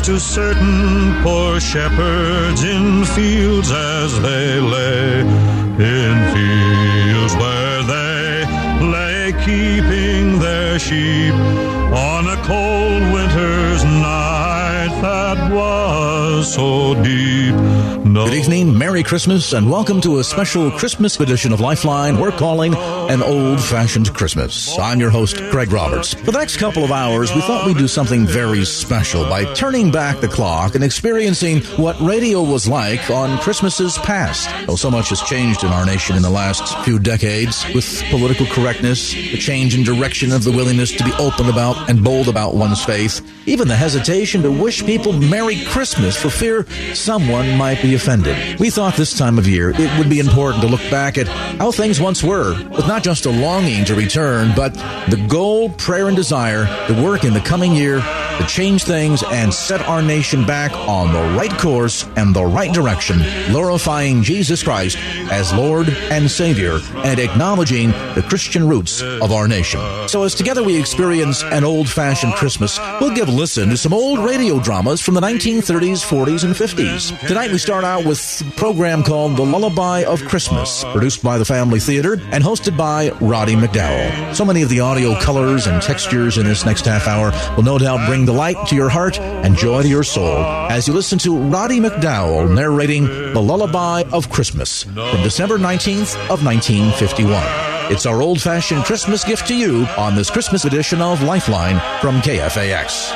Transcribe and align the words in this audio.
to 0.00 0.18
certain 0.18 1.22
poor 1.22 1.60
shepherds 1.60 2.62
in 2.64 3.04
fields 3.04 3.70
as 3.70 4.20
they 4.20 4.60
lay, 4.60 5.20
in 5.20 6.16
fields 6.34 7.34
where 7.36 7.82
they 7.82 8.44
lay 8.84 9.32
keeping 9.44 10.38
their 10.38 10.78
sheep 10.78 11.32
on 11.34 12.26
a 12.26 12.36
cold 12.44 13.02
winter's 13.12 13.84
night 13.84 14.90
that 15.02 15.52
was 15.52 16.52
so 16.54 16.94
deep. 17.02 17.75
No 18.16 18.24
Good 18.24 18.32
evening, 18.32 18.78
Merry 18.78 19.02
Christmas, 19.02 19.52
and 19.52 19.70
welcome 19.70 20.00
to 20.00 20.20
a 20.20 20.24
special 20.24 20.70
Christmas 20.70 21.20
edition 21.20 21.52
of 21.52 21.60
Lifeline 21.60 22.18
we're 22.18 22.32
calling 22.32 22.74
an 22.74 23.22
old 23.22 23.60
fashioned 23.60 24.14
Christmas. 24.14 24.78
I'm 24.78 24.98
your 25.00 25.10
host, 25.10 25.36
Greg 25.50 25.70
Roberts. 25.70 26.14
For 26.14 26.32
the 26.32 26.38
next 26.38 26.56
couple 26.56 26.82
of 26.82 26.90
hours, 26.90 27.30
we 27.34 27.42
thought 27.42 27.66
we'd 27.66 27.76
do 27.76 27.86
something 27.86 28.26
very 28.26 28.64
special 28.64 29.28
by 29.28 29.44
turning 29.52 29.90
back 29.90 30.20
the 30.20 30.28
clock 30.28 30.74
and 30.74 30.82
experiencing 30.82 31.60
what 31.76 32.00
radio 32.00 32.42
was 32.42 32.66
like 32.66 33.10
on 33.10 33.38
Christmases 33.40 33.98
past. 33.98 34.48
Though 34.66 34.76
so 34.76 34.90
much 34.90 35.10
has 35.10 35.20
changed 35.20 35.62
in 35.62 35.68
our 35.68 35.84
nation 35.84 36.16
in 36.16 36.22
the 36.22 36.30
last 36.30 36.74
few 36.86 36.98
decades 36.98 37.66
with 37.74 38.02
political 38.10 38.46
correctness, 38.46 39.12
the 39.12 39.36
change 39.36 39.76
in 39.76 39.84
direction 39.84 40.32
of 40.32 40.42
the 40.42 40.52
willingness 40.52 40.90
to 40.92 41.04
be 41.04 41.12
open 41.18 41.50
about 41.50 41.90
and 41.90 42.02
bold 42.02 42.28
about 42.28 42.54
one's 42.54 42.82
faith, 42.82 43.20
even 43.46 43.68
the 43.68 43.76
hesitation 43.76 44.40
to 44.42 44.50
wish 44.50 44.86
people 44.86 45.12
Merry 45.12 45.64
Christmas 45.66 46.16
for 46.16 46.30
fear 46.30 46.66
someone 46.94 47.58
might 47.58 47.82
be 47.82 47.94
offended. 48.06 48.60
We 48.60 48.70
thought 48.70 48.94
this 48.94 49.18
time 49.18 49.36
of 49.36 49.48
year 49.48 49.70
it 49.70 49.98
would 49.98 50.08
be 50.08 50.20
important 50.20 50.62
to 50.62 50.68
look 50.68 50.80
back 50.92 51.18
at 51.18 51.26
how 51.26 51.72
things 51.72 52.00
once 52.00 52.22
were, 52.22 52.54
with 52.70 52.86
not 52.86 53.02
just 53.02 53.26
a 53.26 53.30
longing 53.30 53.84
to 53.86 53.96
return, 53.96 54.52
but 54.54 54.74
the 55.10 55.26
goal, 55.28 55.70
prayer, 55.70 56.06
and 56.06 56.16
desire 56.16 56.66
to 56.86 57.02
work 57.02 57.24
in 57.24 57.34
the 57.34 57.40
coming 57.40 57.72
year 57.72 58.00
to 58.38 58.46
change 58.46 58.84
things 58.84 59.24
and 59.24 59.52
set 59.52 59.80
our 59.88 60.02
nation 60.02 60.44
back 60.46 60.70
on 60.72 61.12
the 61.12 61.38
right 61.38 61.50
course 61.58 62.06
and 62.16 62.36
the 62.36 62.44
right 62.44 62.72
direction, 62.72 63.18
glorifying 63.48 64.22
Jesus 64.22 64.62
Christ 64.62 64.98
as 65.30 65.52
Lord 65.52 65.88
and 65.88 66.30
Savior 66.30 66.78
and 66.98 67.18
acknowledging 67.18 67.90
the 68.14 68.24
Christian 68.28 68.68
roots 68.68 69.02
of 69.02 69.32
our 69.32 69.48
nation. 69.48 69.80
So 70.08 70.22
as 70.22 70.34
together 70.34 70.62
we 70.62 70.78
experience 70.78 71.42
an 71.44 71.64
old-fashioned 71.64 72.34
Christmas, 72.34 72.78
we'll 73.00 73.14
give 73.14 73.28
listen 73.28 73.70
to 73.70 73.76
some 73.76 73.94
old 73.94 74.18
radio 74.18 74.60
dramas 74.60 75.00
from 75.00 75.14
the 75.14 75.20
1930s, 75.22 76.04
40s, 76.04 76.44
and 76.44 76.54
50s. 76.54 77.26
Tonight 77.26 77.50
we 77.50 77.58
start 77.58 77.84
out 77.86 78.04
with 78.04 78.42
a 78.46 78.50
program 78.56 79.02
called 79.02 79.36
The 79.36 79.44
Lullaby 79.44 80.04
of 80.04 80.22
Christmas, 80.24 80.84
produced 80.84 81.22
by 81.22 81.38
the 81.38 81.44
Family 81.44 81.80
Theater 81.80 82.14
and 82.32 82.42
hosted 82.42 82.76
by 82.76 83.10
Roddy 83.20 83.54
McDowall. 83.54 84.34
So 84.34 84.44
many 84.44 84.62
of 84.62 84.68
the 84.68 84.80
audio 84.80 85.18
colors 85.20 85.66
and 85.66 85.80
textures 85.80 86.36
in 86.36 86.44
this 86.44 86.66
next 86.66 86.84
half 86.84 87.06
hour 87.06 87.32
will 87.56 87.62
no 87.62 87.78
doubt 87.78 88.06
bring 88.08 88.26
delight 88.26 88.56
to 88.68 88.74
your 88.74 88.88
heart 88.88 89.18
and 89.20 89.56
joy 89.56 89.82
to 89.82 89.88
your 89.88 90.02
soul 90.02 90.36
as 90.70 90.88
you 90.88 90.94
listen 90.94 91.18
to 91.20 91.38
Roddy 91.38 91.80
McDowall 91.80 92.52
narrating 92.52 93.06
The 93.06 93.40
Lullaby 93.40 94.02
of 94.12 94.28
Christmas 94.30 94.82
from 94.82 95.22
December 95.22 95.56
19th 95.56 96.16
of 96.28 96.44
1951. 96.44 97.92
It's 97.92 98.04
our 98.04 98.20
old-fashioned 98.20 98.84
Christmas 98.84 99.22
gift 99.22 99.46
to 99.46 99.56
you 99.56 99.86
on 99.96 100.16
this 100.16 100.28
Christmas 100.28 100.64
edition 100.64 101.00
of 101.00 101.22
Lifeline 101.22 101.80
from 102.00 102.20
KFAX. 102.20 103.12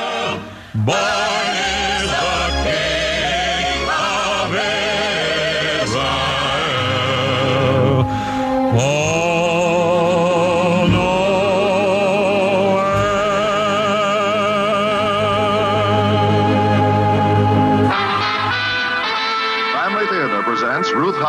Born 0.74 1.39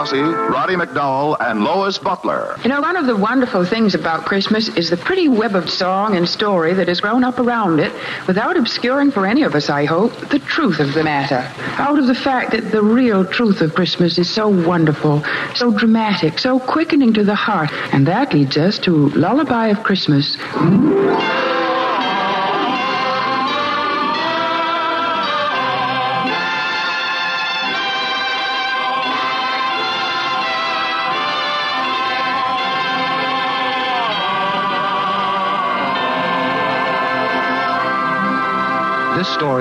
Roddy 0.02 0.74
McDowall, 0.74 1.38
and 1.40 1.64
Lois 1.64 2.00
Butler. 2.00 2.58
You 2.64 2.70
know, 2.70 2.82
one 2.82 2.98
of 2.98 3.06
the 3.06 3.16
wonderful 3.16 3.64
things 3.64 3.94
about 3.94 4.26
Christmas 4.26 4.68
is 4.70 4.90
the 4.90 4.98
pretty 4.98 5.30
web 5.30 5.56
of 5.56 5.70
song 5.70 6.18
and 6.18 6.28
story 6.28 6.74
that 6.74 6.88
has 6.88 7.00
grown 7.00 7.24
up 7.24 7.38
around 7.38 7.80
it 7.80 7.94
without 8.26 8.58
obscuring 8.58 9.12
for 9.12 9.28
any 9.28 9.44
of 9.44 9.54
us, 9.54 9.70
I 9.70 9.86
hope, 9.86 10.12
the 10.30 10.40
truth 10.40 10.80
of 10.80 10.96
the 10.96 11.04
matter. 11.04 11.48
Out 11.80 12.00
of 12.00 12.08
the 12.08 12.16
fact 12.16 12.52
that 12.52 12.72
the 12.72 12.82
real 12.82 13.24
truth 13.24 13.62
of 13.62 13.76
Christmas 13.76 14.18
is 14.18 14.28
so 14.28 14.50
wonderful, 14.50 15.24
so 15.54 15.70
dramatic, 15.70 16.40
so 16.40 16.60
quickening 16.60 17.14
to 17.14 17.24
the 17.24 17.36
heart. 17.36 17.72
And 17.94 18.08
that 18.08 18.34
leads 18.34 18.58
us 18.58 18.80
to 18.80 19.10
Lullaby 19.10 19.68
of 19.68 19.84
Christmas. 19.84 20.36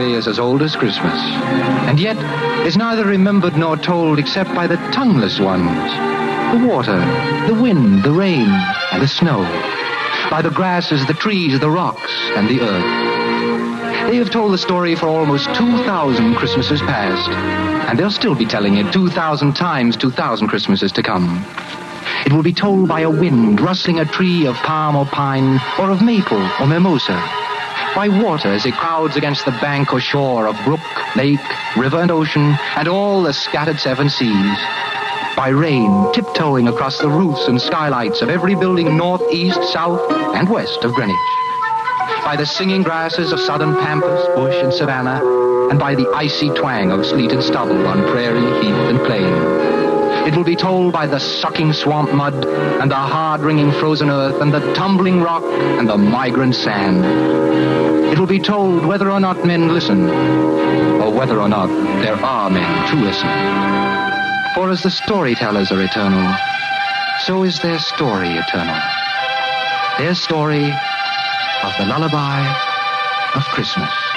Story 0.01 0.15
is 0.15 0.27
as 0.27 0.39
old 0.39 0.63
as 0.63 0.77
Christmas, 0.77 1.21
and 1.87 2.01
yet 2.01 2.17
is 2.67 2.75
neither 2.75 3.05
remembered 3.05 3.55
nor 3.55 3.77
told 3.77 4.19
except 4.19 4.49
by 4.55 4.67
the 4.67 4.77
tongueless 4.95 5.39
ones. 5.39 5.69
The 6.59 6.67
water, 6.67 6.99
the 7.47 7.61
wind, 7.61 8.03
the 8.03 8.13
rain, 8.13 8.49
and 8.93 9.03
the 9.03 9.09
snow. 9.09 9.43
By 10.31 10.41
the 10.41 10.51
grasses, 10.51 11.07
the 11.07 11.13
trees, 11.13 11.61
the 11.61 11.69
rocks, 11.69 12.11
and 12.35 12.49
the 12.49 12.63
earth. 12.63 14.11
They 14.11 14.17
have 14.17 14.31
told 14.31 14.55
the 14.55 14.59
story 14.59 14.95
for 14.97 15.07
almost 15.07 15.55
2,000 15.55 16.35
Christmases 16.35 16.81
past, 16.81 17.29
and 17.87 17.99
they'll 17.99 18.11
still 18.11 18.35
be 18.35 18.47
telling 18.47 18.79
it 18.79 18.91
2,000 18.95 19.53
times 19.53 19.99
2,000 19.99 20.49
Christmases 20.49 20.93
to 20.93 21.03
come. 21.03 21.45
It 22.25 22.33
will 22.33 22.43
be 22.43 22.55
told 22.55 22.89
by 22.89 23.01
a 23.01 23.11
wind 23.11 23.61
rustling 23.61 24.01
a 24.01 24.07
tree 24.07 24.47
of 24.47 24.57
palm 24.57 24.97
or 24.97 25.05
pine, 25.05 25.61
or 25.79 25.91
of 25.91 26.01
maple 26.01 26.41
or 26.59 26.67
mimosa 26.67 27.50
by 27.95 28.09
water 28.09 28.49
as 28.49 28.67
it 28.67 28.75
crowds 28.75 29.17
against 29.17 29.45
the 29.45 29.51
bank 29.53 29.93
or 29.93 30.01
shore 30.01 30.47
of 30.47 30.57
brook, 30.65 30.81
lake, 31.17 31.41
river, 31.77 32.01
and 32.01 32.11
ocean, 32.11 32.57
and 32.77 32.89
all 32.89 33.23
the 33.23 33.33
scattered 33.33 33.79
seven 33.79 34.09
seas. 34.09 34.59
By 35.37 35.49
rain 35.49 36.13
tiptoeing 36.13 36.69
across 36.69 36.99
the 36.99 37.09
roofs 37.09 37.47
and 37.49 37.61
skylights 37.61 38.23
of 38.23 38.29
every 38.29 38.55
building 38.55 38.97
north, 38.97 39.23
east, 39.33 39.63
south, 39.73 40.01
and 40.35 40.49
west 40.49 40.85
of 40.85 40.95
Greenwich. 40.95 41.17
By 42.25 42.37
the 42.37 42.47
singing 42.47 42.83
grasses 42.83 43.33
of 43.33 43.41
southern 43.41 43.75
pampas, 43.77 44.27
bush, 44.35 44.57
and 44.63 44.73
savanna, 44.73 45.21
and 45.71 45.79
by 45.79 45.95
the 45.95 46.09
icy 46.15 46.51
twang 46.51 46.93
of 46.93 47.07
sleet 47.07 47.33
and 47.33 47.43
stubble 47.43 47.87
on 47.87 48.03
prairie, 48.11 48.41
heath, 48.61 48.91
and 48.91 48.99
plain. 49.01 49.80
It 50.27 50.37
will 50.37 50.45
be 50.45 50.57
told 50.57 50.93
by 50.93 51.07
the 51.07 51.19
sucking 51.19 51.73
swamp 51.73 52.13
mud 52.13 52.47
and 52.47 52.91
the 52.91 52.95
hard 52.95 53.41
wringing 53.41 53.73
frozen 53.73 54.11
earth 54.11 54.41
and 54.41 54.53
the 54.53 54.75
tumbling 54.75 55.23
rock 55.23 55.43
and 55.43 55.89
the 55.89 55.97
migrant 55.97 56.55
sand. 56.55 57.05
It 58.13 58.19
will 58.19 58.27
be 58.27 58.39
told 58.39 58.85
whether 58.85 59.11
or 59.11 59.21
not 59.21 59.45
men 59.47 59.73
listen 59.73 60.09
or 61.01 61.11
whether 61.13 61.41
or 61.41 61.49
not 61.49 61.69
there 62.03 62.17
are 62.17 62.51
men 62.51 62.89
to 62.91 62.97
listen. 62.97 63.29
For 64.55 64.71
as 64.71 64.83
the 64.83 64.91
storytellers 64.91 65.73
are 65.73 65.83
eternal, 65.83 66.37
so 67.21 67.45
is 67.45 67.59
their 67.61 67.79
story 67.79 68.37
eternal. 68.37 68.81
Their 69.99 70.15
story 70.15 70.65
of 70.65 71.73
the 71.79 71.87
lullaby 71.87 72.47
of 73.35 73.43
Christmas. 73.45 74.10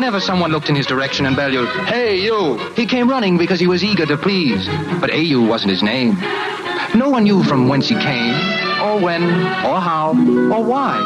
Whenever 0.00 0.18
someone 0.18 0.50
looked 0.50 0.70
in 0.70 0.74
his 0.74 0.86
direction 0.86 1.26
and 1.26 1.36
bellowed, 1.36 1.68
Hey, 1.84 2.16
you! 2.16 2.56
He 2.72 2.86
came 2.86 3.04
running 3.04 3.36
because 3.36 3.60
he 3.60 3.66
was 3.66 3.84
eager 3.84 4.06
to 4.06 4.16
please. 4.16 4.64
But 4.96 5.12
AU 5.12 5.44
wasn't 5.44 5.76
his 5.76 5.82
name. 5.82 6.16
No 6.96 7.10
one 7.12 7.24
knew 7.24 7.44
from 7.44 7.68
whence 7.68 7.86
he 7.86 8.00
came, 8.00 8.32
or 8.80 8.96
when, 8.96 9.22
or 9.60 9.76
how, 9.76 10.16
or 10.16 10.64
why. 10.64 10.96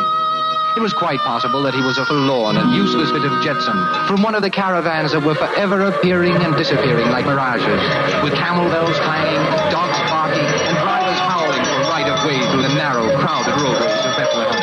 It 0.76 0.80
was 0.80 0.92
quite 0.92 1.18
possible 1.26 1.60
that 1.64 1.74
he 1.74 1.82
was 1.82 1.98
a 1.98 2.06
forlorn 2.06 2.56
and 2.56 2.70
useless 2.70 3.10
bit 3.10 3.24
of 3.26 3.34
jetsam 3.42 3.74
from 4.06 4.22
one 4.22 4.36
of 4.36 4.42
the 4.46 4.50
caravans 4.50 5.10
that 5.10 5.26
were 5.26 5.34
forever 5.34 5.82
appearing 5.90 6.38
and 6.46 6.54
disappearing 6.54 7.10
like 7.10 7.26
mirages, 7.26 7.82
with 8.22 8.38
camel 8.38 8.70
bells 8.70 8.94
clanging, 9.02 9.42
dogs 9.74 9.98
barking, 10.06 10.38
and 10.70 10.76
drivers 10.78 11.18
howling 11.18 11.66
for 11.66 11.82
right 11.90 12.06
of 12.06 12.22
way 12.22 12.38
through 12.46 12.62
the 12.62 12.74
narrow, 12.78 13.10
crowded 13.18 13.58
roadways 13.58 14.06
of 14.06 14.14
Bethlehem. 14.14 14.62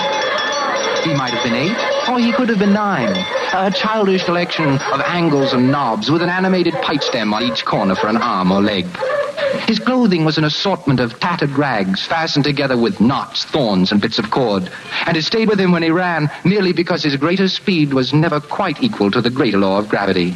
He 1.04 1.14
might 1.20 1.36
have 1.36 1.44
been 1.44 1.60
eight, 1.60 1.76
or 2.12 2.20
he 2.20 2.34
could 2.34 2.50
have 2.50 2.60
been 2.60 2.74
nine. 2.74 3.16
A 3.54 3.72
childish 3.72 4.26
collection 4.26 4.68
of 4.68 5.02
angles 5.02 5.54
and 5.54 5.72
knobs 5.72 6.12
with 6.12 6.22
an 6.22 6.30
animated 6.30 6.74
pipe 6.82 7.02
stem 7.02 7.34
on 7.34 7.42
each 7.42 7.64
corner 7.64 7.96
for 7.96 8.08
an 8.08 8.18
arm 8.18 8.52
or 8.52 8.62
leg. 8.62 8.86
His 9.68 9.80
clothing 9.80 10.26
was 10.26 10.38
an 10.38 10.44
assortment 10.44 11.00
of 11.00 11.20
tattered 11.20 11.52
rags 11.52 12.06
fastened 12.06 12.44
together 12.44 12.78
with 12.78 13.00
knots, 13.00 13.46
thorns, 13.46 13.92
and 13.92 14.02
bits 14.02 14.20
of 14.20 14.30
cord. 14.30 14.70
And 15.06 15.16
it 15.16 15.24
stayed 15.24 15.48
with 15.48 15.60
him 15.60 15.72
when 15.72 15.84
he 15.84 15.90
ran 15.90 16.30
merely 16.44 16.74
because 16.74 17.04
his 17.04 17.16
greater 17.16 17.48
speed 17.48 17.94
was 17.94 18.14
never 18.14 18.42
quite 18.42 18.84
equal 18.84 19.10
to 19.12 19.22
the 19.22 19.30
greater 19.30 19.58
law 19.58 19.80
of 19.80 19.88
gravity. 19.88 20.36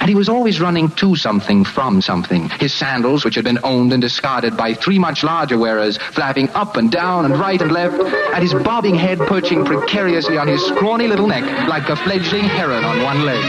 And 0.00 0.08
he 0.08 0.14
was 0.14 0.28
always 0.28 0.60
running 0.60 0.90
to 0.92 1.16
something 1.16 1.64
from 1.64 2.00
something. 2.00 2.48
His 2.60 2.72
sandals, 2.72 3.24
which 3.24 3.34
had 3.34 3.44
been 3.44 3.58
owned 3.64 3.92
and 3.92 4.00
discarded 4.00 4.56
by 4.56 4.74
three 4.74 4.98
much 4.98 5.24
larger 5.24 5.58
wearers, 5.58 5.98
flapping 6.12 6.48
up 6.50 6.76
and 6.76 6.90
down 6.90 7.24
and 7.24 7.38
right 7.38 7.60
and 7.60 7.72
left, 7.72 8.00
and 8.00 8.42
his 8.42 8.54
bobbing 8.54 8.94
head 8.94 9.18
perching 9.18 9.64
precariously 9.64 10.38
on 10.38 10.46
his 10.46 10.64
scrawny 10.66 11.08
little 11.08 11.26
neck 11.26 11.44
like 11.68 11.88
a 11.88 11.96
fledgling 11.96 12.44
heron 12.44 12.84
on 12.84 13.02
one 13.02 13.24
leg. 13.24 13.44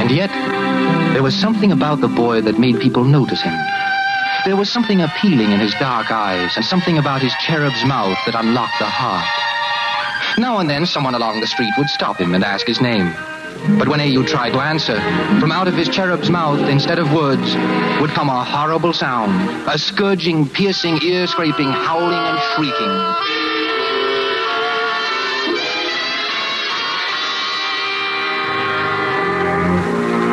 And 0.00 0.10
yet, 0.10 0.30
there 1.14 1.22
was 1.22 1.34
something 1.34 1.72
about 1.72 2.00
the 2.00 2.08
boy 2.08 2.40
that 2.42 2.58
made 2.58 2.80
people 2.80 3.04
notice 3.04 3.42
him. 3.42 3.54
There 4.44 4.56
was 4.56 4.72
something 4.72 5.00
appealing 5.02 5.52
in 5.52 5.60
his 5.60 5.72
dark 5.74 6.10
eyes 6.10 6.56
and 6.56 6.64
something 6.64 6.98
about 6.98 7.22
his 7.22 7.32
cherub's 7.34 7.84
mouth 7.84 8.18
that 8.26 8.34
unlocked 8.34 8.76
the 8.80 8.86
heart. 8.86 9.24
Now 10.36 10.58
and 10.58 10.68
then, 10.68 10.84
someone 10.84 11.14
along 11.14 11.40
the 11.40 11.46
street 11.46 11.72
would 11.78 11.88
stop 11.88 12.20
him 12.20 12.34
and 12.34 12.42
ask 12.42 12.66
his 12.66 12.80
name. 12.80 13.14
But 13.78 13.86
when 13.86 14.00
AU 14.00 14.24
tried 14.26 14.50
to 14.50 14.58
answer, 14.58 15.00
from 15.38 15.52
out 15.52 15.68
of 15.68 15.74
his 15.74 15.88
cherub's 15.88 16.28
mouth, 16.28 16.58
instead 16.68 16.98
of 16.98 17.12
words, 17.12 17.54
would 18.00 18.10
come 18.10 18.28
a 18.28 18.42
horrible 18.42 18.92
sound, 18.92 19.30
a 19.68 19.78
scourging, 19.78 20.48
piercing, 20.48 21.00
ear-scraping, 21.04 21.70
howling 21.70 22.18
and 22.18 22.38
shrieking. 22.56 22.94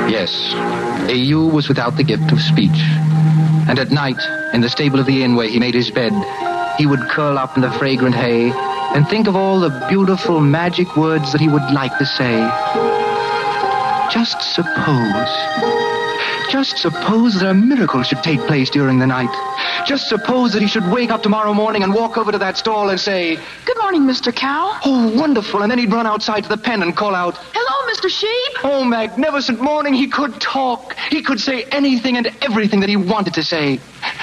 Yes, 0.09 0.55
AU 1.11 1.53
was 1.53 1.69
without 1.69 1.95
the 1.95 2.03
gift 2.03 2.31
of 2.31 2.41
speech. 2.41 2.81
And 3.69 3.77
at 3.77 3.91
night, 3.91 4.19
in 4.51 4.61
the 4.61 4.69
stable 4.69 4.99
of 4.99 5.05
the 5.05 5.23
inn 5.23 5.35
where 5.35 5.47
he 5.47 5.59
made 5.59 5.75
his 5.75 5.91
bed, 5.91 6.11
he 6.79 6.87
would 6.87 7.01
curl 7.01 7.37
up 7.37 7.55
in 7.55 7.61
the 7.61 7.71
fragrant 7.73 8.15
hay 8.15 8.51
and 8.95 9.07
think 9.07 9.27
of 9.27 9.35
all 9.35 9.59
the 9.59 9.85
beautiful 9.87 10.41
magic 10.41 10.97
words 10.97 11.31
that 11.31 11.39
he 11.39 11.47
would 11.47 11.71
like 11.71 11.95
to 11.99 12.05
say. 12.05 12.39
Just 14.11 14.41
suppose. 14.55 15.78
Just 16.49 16.79
suppose 16.79 17.39
that 17.39 17.47
a 17.47 17.53
miracle 17.53 18.01
should 18.01 18.23
take 18.23 18.39
place 18.41 18.71
during 18.71 18.97
the 18.97 19.05
night. 19.05 19.29
Just 19.85 20.09
suppose 20.09 20.51
that 20.53 20.63
he 20.63 20.67
should 20.67 20.83
wake 20.91 21.11
up 21.11 21.21
tomorrow 21.21 21.53
morning 21.53 21.83
and 21.83 21.93
walk 21.93 22.17
over 22.17 22.31
to 22.31 22.39
that 22.39 22.57
stall 22.57 22.89
and 22.89 22.99
say, 22.99 23.37
Good 23.65 23.77
morning, 23.77 24.01
Mr. 24.01 24.35
Cow. 24.35 24.79
Oh, 24.83 25.15
wonderful. 25.15 25.61
And 25.61 25.69
then 25.69 25.77
he'd 25.77 25.91
run 25.91 26.07
outside 26.07 26.41
to 26.43 26.49
the 26.49 26.57
pen 26.57 26.81
and 26.81 26.97
call 26.97 27.13
out, 27.13 27.35
Hello, 27.53 27.93
Mr. 27.93 28.09
Sheep. 28.09 28.63
Oh, 28.63 28.83
magnificent 28.83 29.61
morning. 29.61 29.93
He 29.93 30.07
could 30.07 30.41
talk. 30.41 30.95
He 31.11 31.21
could 31.21 31.39
say 31.39 31.65
anything 31.65 32.17
and 32.17 32.27
everything 32.41 32.79
that 32.79 32.89
he 32.89 32.97
wanted 32.97 33.35
to 33.35 33.43
say. 33.43 33.79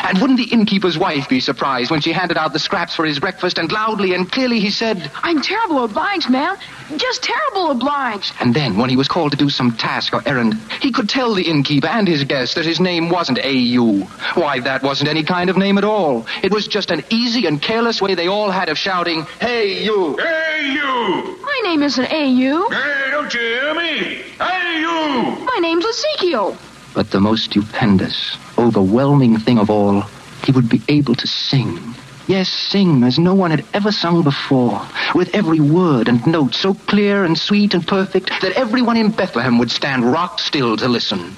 And 0.07 0.21
wouldn't 0.21 0.39
the 0.39 0.55
innkeeper's 0.55 0.97
wife 0.97 1.29
be 1.29 1.41
surprised 1.41 1.91
when 1.91 2.01
she 2.01 2.13
handed 2.13 2.37
out 2.37 2.53
the 2.53 2.61
scraps 2.61 2.95
for 2.95 3.05
his 3.05 3.19
breakfast 3.19 3.59
and 3.59 3.73
loudly 3.73 4.15
and 4.15 4.31
clearly 4.31 4.61
he 4.61 4.71
said, 4.71 5.11
I'm 5.17 5.43
terrible 5.43 5.83
obliged, 5.83 6.31
ma'am. 6.31 6.57
Just 6.97 7.25
terrible 7.25 7.73
obliged. 7.73 8.33
And 8.39 8.55
then, 8.55 8.77
when 8.77 8.89
he 8.89 8.97
was 8.97 9.09
called 9.09 9.33
to 9.33 9.37
do 9.37 9.51
some 9.51 9.77
task 9.77 10.15
or 10.15 10.23
errand, 10.25 10.55
he 10.81 10.93
could 10.93 11.09
tell 11.09 11.35
the 11.35 11.43
innkeeper 11.43 11.89
and 11.89 12.07
his 12.07 12.23
guests 12.23 12.55
that 12.55 12.65
his 12.65 12.79
name 12.79 13.09
wasn't 13.09 13.39
A.U. 13.39 14.03
Why, 14.35 14.61
that 14.61 14.85
wasn't 14.85 15.11
any 15.11 15.25
kind 15.25 15.51
of 15.51 15.57
name 15.57 15.77
at 15.77 15.83
all. 15.83 16.25
It 16.41 16.53
was 16.53 16.69
just 16.69 16.93
an 16.93 17.03
easy 17.11 17.47
and 17.47 17.61
careless 17.61 18.01
way 18.01 18.15
they 18.15 18.29
all 18.29 18.53
had 18.53 18.69
of 18.69 18.79
shouting, 18.79 19.25
Hey, 19.41 19.83
you! 19.83 20.17
Hey, 20.19 20.71
you! 20.73 21.39
My 21.43 21.61
name 21.65 21.83
isn't 21.83 22.13
A.U. 22.13 22.69
Hey, 22.71 23.11
don't 23.11 23.35
you 23.35 23.41
hear 23.41 23.75
me? 23.75 24.23
Hey, 24.39 24.81
you! 24.81 25.45
My 25.45 25.59
name's 25.61 25.85
Ezekiel. 25.85 26.57
But 26.97 27.11
the 27.11 27.21
most 27.21 27.45
stupendous, 27.45 28.39
overwhelming 28.57 29.37
thing 29.37 29.59
of 29.59 29.69
all, 29.69 30.01
he 30.47 30.51
would 30.51 30.71
be 30.71 30.81
able 30.89 31.15
to 31.17 31.27
sing. 31.27 31.95
Yes, 32.27 32.49
sing 32.49 33.05
as 33.05 33.19
no 33.19 33.35
one 33.35 33.51
had 33.51 33.67
ever 33.75 33.93
sung 33.93 34.23
before, 34.23 34.81
with 35.15 35.35
every 35.35 35.61
word 35.61 36.09
and 36.09 36.27
note 36.27 36.55
so 36.55 36.73
clear 36.73 37.23
and 37.23 37.37
sweet 37.37 37.75
and 37.75 37.87
perfect 37.87 38.31
that 38.41 38.53
everyone 38.53 38.97
in 38.97 39.11
Bethlehem 39.11 39.59
would 39.59 39.71
stand 39.71 40.11
rock 40.11 40.39
still 40.39 40.75
to 40.79 40.89
listen. 40.89 41.37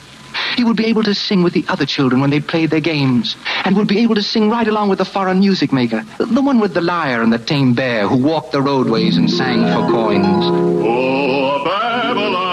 He 0.56 0.62
would 0.62 0.76
be 0.76 0.87
able 0.87 1.02
to 1.02 1.12
sing 1.12 1.43
with 1.43 1.55
the 1.55 1.64
other 1.69 1.87
children 1.87 2.20
when 2.20 2.31
they 2.31 2.38
played 2.38 2.70
their 2.70 2.78
games, 2.78 3.34
and 3.64 3.76
would 3.76 3.88
be 3.88 3.99
able 3.99 4.14
to 4.14 4.22
sing 4.22 4.49
right 4.49 4.69
along 4.69 4.90
with 4.90 4.99
the 4.99 5.05
foreign 5.05 5.40
music 5.40 5.72
maker, 5.72 6.05
the 6.19 6.40
one 6.40 6.60
with 6.60 6.72
the 6.72 6.81
lyre 6.81 7.20
and 7.20 7.32
the 7.32 7.38
tame 7.38 7.75
bear 7.75 8.06
who 8.06 8.16
walked 8.16 8.52
the 8.52 8.62
roadways 8.62 9.16
and 9.16 9.28
sang 9.28 9.64
for 9.75 9.90
coins. 9.90 10.44
Oh, 10.87 11.64
Babylon 11.64 12.48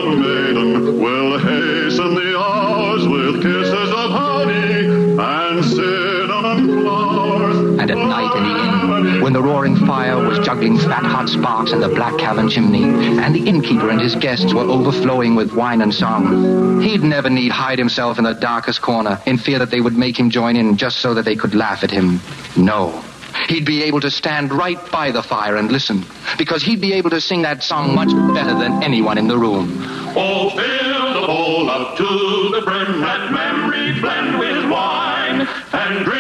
the 9.35 9.43
roaring 9.43 9.75
fire 9.75 10.15
was 10.15 10.39
juggling 10.45 10.77
fat 10.77 11.03
hot 11.03 11.27
sparks 11.27 11.73
in 11.73 11.81
the 11.81 11.89
black 11.89 12.17
cavern 12.17 12.47
chimney, 12.47 12.83
and 12.83 13.35
the 13.35 13.49
innkeeper 13.49 13.89
and 13.89 13.99
his 13.99 14.15
guests 14.15 14.53
were 14.53 14.61
overflowing 14.61 15.35
with 15.35 15.53
wine 15.53 15.81
and 15.81 15.93
song, 15.93 16.79
he'd 16.81 17.03
never 17.03 17.29
need 17.29 17.51
hide 17.51 17.77
himself 17.77 18.17
in 18.17 18.23
the 18.23 18.31
darkest 18.31 18.81
corner 18.81 19.19
in 19.25 19.37
fear 19.37 19.59
that 19.59 19.69
they 19.69 19.81
would 19.81 19.97
make 19.97 20.17
him 20.17 20.29
join 20.29 20.55
in 20.55 20.77
just 20.77 21.01
so 21.01 21.13
that 21.13 21.25
they 21.25 21.35
could 21.35 21.53
laugh 21.53 21.83
at 21.83 21.91
him. 21.91 22.21
No. 22.55 23.03
He'd 23.49 23.65
be 23.65 23.83
able 23.83 23.99
to 23.99 24.09
stand 24.09 24.53
right 24.53 24.79
by 24.89 25.11
the 25.11 25.21
fire 25.21 25.57
and 25.57 25.69
listen, 25.69 26.05
because 26.37 26.63
he'd 26.63 26.79
be 26.79 26.93
able 26.93 27.09
to 27.09 27.19
sing 27.19 27.41
that 27.41 27.61
song 27.61 27.93
much 27.93 28.13
better 28.33 28.57
than 28.57 28.81
anyone 28.83 29.17
in 29.17 29.27
the 29.27 29.37
room. 29.37 29.83
Oh, 30.15 30.49
fill 30.51 31.19
the 31.19 31.27
bowl 31.27 31.69
up 31.69 31.97
to 31.97 32.03
the 32.03 32.61
brim, 32.63 33.01
let 33.01 33.33
memory 33.33 33.99
blend 33.99 34.39
with 34.39 34.71
wine, 34.71 35.41
and 35.73 36.05
drink 36.05 36.14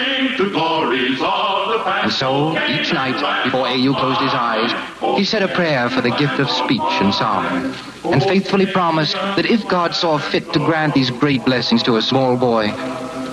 so, 2.15 2.57
each 2.67 2.93
night, 2.93 3.43
before 3.43 3.67
A.U. 3.67 3.93
closed 3.93 4.21
his 4.21 4.33
eyes, 4.33 4.71
he 5.17 5.25
said 5.25 5.43
a 5.43 5.53
prayer 5.53 5.89
for 5.89 6.01
the 6.01 6.11
gift 6.11 6.39
of 6.39 6.49
speech 6.49 6.79
and 7.01 7.13
song, 7.13 7.75
and 8.05 8.23
faithfully 8.23 8.65
promised 8.65 9.13
that 9.13 9.45
if 9.45 9.67
God 9.67 9.93
saw 9.93 10.17
fit 10.17 10.53
to 10.53 10.59
grant 10.59 10.93
these 10.93 11.11
great 11.11 11.43
blessings 11.43 11.83
to 11.83 11.97
a 11.97 12.01
small 12.01 12.37
boy, 12.37 12.67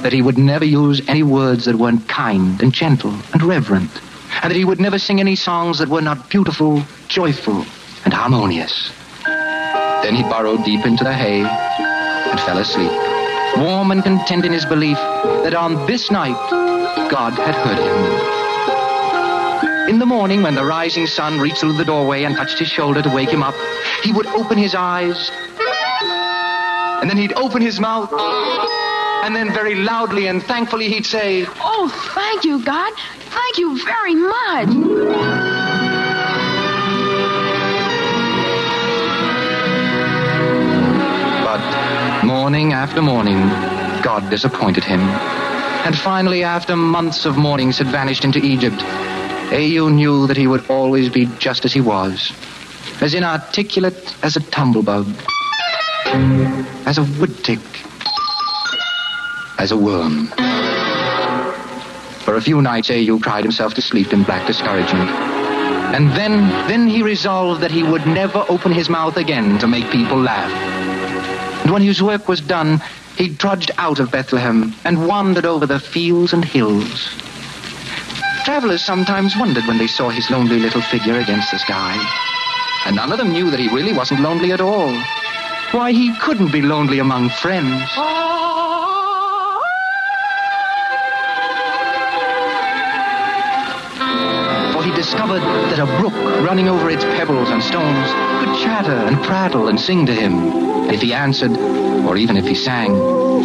that 0.03 0.13
he 0.13 0.21
would 0.21 0.37
never 0.37 0.65
use 0.65 1.01
any 1.09 1.23
words 1.23 1.65
that 1.67 1.77
weren't 1.77 2.09
kind 2.09 2.61
and 2.61 2.73
gentle 2.75 3.15
and 3.33 3.43
reverent, 3.43 3.91
and 4.43 4.51
that 4.51 4.57
he 4.57 4.65
would 4.65 4.81
never 4.81 4.99
sing 4.99 5.21
any 5.21 5.37
songs 5.37 5.79
that 5.79 5.89
were 5.89 6.03
not 6.03 6.29
beautiful, 6.29 6.83
joyful, 7.07 7.65
and 8.05 8.13
harmonious. 8.13 8.91
Then 9.25 10.17
he 10.17 10.25
burrowed 10.25 10.65
deep 10.65 10.85
into 10.85 11.05
the 11.05 11.15
hay 11.15 11.43
and 11.43 12.41
fell 12.41 12.59
asleep, 12.59 12.91
warm 13.57 13.93
and 13.93 14.03
content 14.03 14.45
in 14.45 14.53
his 14.53 14.65
belief 14.65 14.99
that 15.45 15.55
on 15.55 15.87
this 15.87 16.11
night 16.11 16.37
God 17.09 17.35
had 17.35 17.55
heard 17.55 17.79
him. 17.79 18.42
In 19.89 19.99
the 19.99 20.07
morning, 20.07 20.43
when 20.43 20.55
the 20.55 20.65
rising 20.65 21.07
sun 21.07 21.41
reached 21.41 21.59
through 21.59 21.75
the 21.75 21.85
doorway 21.85 22.25
and 22.25 22.37
touched 22.37 22.59
his 22.59 22.69
shoulder 22.69 23.03
to 23.03 23.11
wake 23.11 23.29
him 23.31 23.43
up, 23.43 23.55
he 24.03 24.13
would 24.13 24.27
open 24.27 24.57
his 24.57 24.75
eyes, 24.75 25.31
and 27.01 27.11
then 27.11 27.17
he'd 27.17 27.33
open 27.35 27.61
his 27.61 27.81
mouth, 27.81 28.11
and 29.25 29.35
then 29.35 29.53
very 29.53 29.75
loudly 29.75 30.29
and 30.29 30.43
thankfully 30.43 30.89
he'd 30.89 31.05
say, 31.05 31.45
Oh, 31.61 31.89
thank 32.15 32.45
you, 32.45 32.65
God. 32.65 32.93
Thank 33.31 33.59
you 33.59 33.85
very 33.85 34.15
much. 34.15 34.69
But 41.45 42.25
morning 42.25 42.73
after 42.73 43.03
morning, 43.03 43.49
God 44.03 44.31
disappointed 44.31 44.85
him. 44.85 45.01
And 45.01 45.99
finally, 45.99 46.45
after 46.45 46.77
months 46.77 47.27
of 47.27 47.37
mornings 47.37 47.79
had 47.79 47.89
vanished 47.89 48.25
into 48.25 48.39
Egypt, 48.39 48.81
A.U. 49.53 49.91
knew 49.91 50.27
that 50.27 50.37
he 50.37 50.47
would 50.47 50.69
always 50.71 51.11
be 51.11 51.27
just 51.39 51.67
as 51.67 51.73
he 51.75 51.83
was, 51.83 52.33
as 53.03 53.13
inarticulate 53.13 54.15
as 54.25 54.37
a 54.37 54.41
tumblebug, 54.41 55.07
as 56.87 56.97
a 56.97 57.05
wood 57.21 57.45
tick, 57.45 57.61
as 59.59 59.71
a 59.71 59.77
worm. 59.77 60.29
For 62.25 62.37
a 62.37 62.41
few 62.41 62.63
nights, 62.63 62.89
eh, 62.89 62.95
A.U. 62.95 63.21
cried 63.21 63.45
himself 63.45 63.75
to 63.75 63.83
sleep 63.83 64.15
in 64.15 64.23
black 64.23 64.47
discouragement. 64.47 65.11
And 65.11 66.09
then, 66.13 66.49
then 66.67 66.87
he 66.87 67.03
resolved 67.03 67.61
that 67.61 67.71
he 67.71 67.83
would 67.83 68.07
never 68.07 68.47
open 68.49 68.73
his 68.73 68.89
mouth 68.89 69.19
again 69.19 69.59
to 69.59 69.67
make 69.67 69.91
people 69.91 70.19
laugh. 70.19 70.51
And 71.63 71.73
when 71.73 71.83
his 71.83 72.03
work 72.03 72.27
was 72.27 72.41
done, 72.41 72.81
he 73.19 73.37
trudged 73.37 73.71
out 73.77 73.99
of 73.99 74.11
Bethlehem 74.11 74.75
and 74.85 75.07
wandered 75.07 75.45
over 75.45 75.67
the 75.67 75.79
fields 75.79 76.33
and 76.33 76.43
hills. 76.43 77.11
Travelers 78.45 78.85
sometimes 78.85 79.37
wondered 79.37 79.67
when 79.67 79.79
they 79.79 79.87
saw 79.87 80.09
his 80.09 80.29
lonely 80.29 80.59
little 80.59 80.83
figure 80.83 81.21
against 81.21 81.53
the 81.53 81.61
sky. 81.61 81.97
And 82.87 82.97
none 82.97 83.13
of 83.13 83.19
them 83.19 83.31
knew 83.31 83.51
that 83.51 83.61
he 83.61 83.69
really 83.69 83.93
wasn't 83.93 84.21
lonely 84.21 84.51
at 84.51 84.61
all. 84.61 84.93
Why, 85.71 85.93
he 85.93 86.13
couldn't 86.17 86.51
be 86.51 86.61
lonely 86.61 86.99
among 86.99 87.31
friends. 87.31 87.89
For 94.75 94.83
he 94.83 94.93
discovered 94.93 95.43
that 95.71 95.79
a 95.79 95.87
brook 96.01 96.15
running 96.45 96.69
over 96.69 96.91
its 96.91 97.05
pebbles 97.05 97.49
and 97.49 97.63
stones 97.63 98.09
could 98.43 98.59
chatter 98.61 98.91
and 99.07 99.23
prattle 99.23 99.69
and 99.69 99.79
sing 99.79 100.05
to 100.07 100.13
him. 100.13 100.72
If 100.93 101.01
he 101.01 101.15
answered, 101.15 101.57
or 102.07 102.19
even 102.19 102.37
if 102.37 102.45
he 102.45 102.55
sang, 102.55 102.93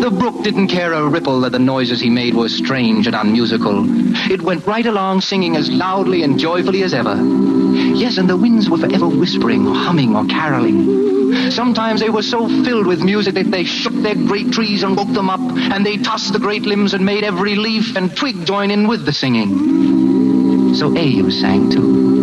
the 0.01 0.11
brook 0.11 0.43
didn't 0.43 0.67
care 0.67 0.91
a 0.91 1.07
ripple 1.07 1.39
that 1.41 1.53
the 1.53 1.59
noises 1.59 2.01
he 2.01 2.09
made 2.09 2.35
were 2.35 2.49
strange 2.49 3.07
and 3.07 3.15
unmusical. 3.15 3.85
It 4.29 4.41
went 4.41 4.67
right 4.67 4.85
along 4.85 5.21
singing 5.21 5.55
as 5.55 5.71
loudly 5.71 6.23
and 6.23 6.37
joyfully 6.37 6.83
as 6.83 6.93
ever. 6.93 7.15
Yes, 7.15 8.17
and 8.17 8.29
the 8.29 8.35
winds 8.35 8.69
were 8.69 8.77
forever 8.77 9.07
whispering 9.07 9.65
or 9.65 9.73
humming 9.73 10.15
or 10.15 10.25
caroling. 10.25 11.49
Sometimes 11.51 12.01
they 12.01 12.09
were 12.09 12.21
so 12.21 12.47
filled 12.65 12.85
with 12.85 13.01
music 13.01 13.35
that 13.35 13.49
they 13.49 13.63
shook 13.63 13.93
their 13.93 14.15
great 14.15 14.51
trees 14.51 14.83
and 14.83 14.97
woke 14.97 15.13
them 15.13 15.29
up, 15.29 15.39
and 15.39 15.85
they 15.85 15.97
tossed 15.97 16.33
the 16.33 16.39
great 16.39 16.63
limbs 16.63 16.93
and 16.93 17.05
made 17.05 17.23
every 17.23 17.55
leaf 17.55 17.95
and 17.95 18.15
twig 18.15 18.45
join 18.45 18.71
in 18.71 18.87
with 18.87 19.05
the 19.05 19.13
singing. 19.13 20.75
So 20.75 20.95
A.U. 20.95 21.31
sang 21.31 21.71
too. 21.71 22.16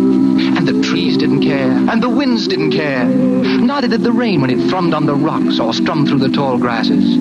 Didn't 1.25 1.41
care, 1.41 1.71
and 1.71 2.03
the 2.03 2.07
winds 2.07 2.47
didn't 2.47 2.69
care. 2.69 3.03
Neither 3.03 3.87
did 3.87 4.01
the 4.01 4.11
rain 4.11 4.41
when 4.41 4.51
it 4.51 4.59
thrummed 4.69 4.93
on 4.93 5.07
the 5.07 5.15
rocks 5.15 5.59
or 5.59 5.73
strummed 5.73 6.07
through 6.07 6.19
the 6.19 6.29
tall 6.29 6.59
grasses. 6.59 7.17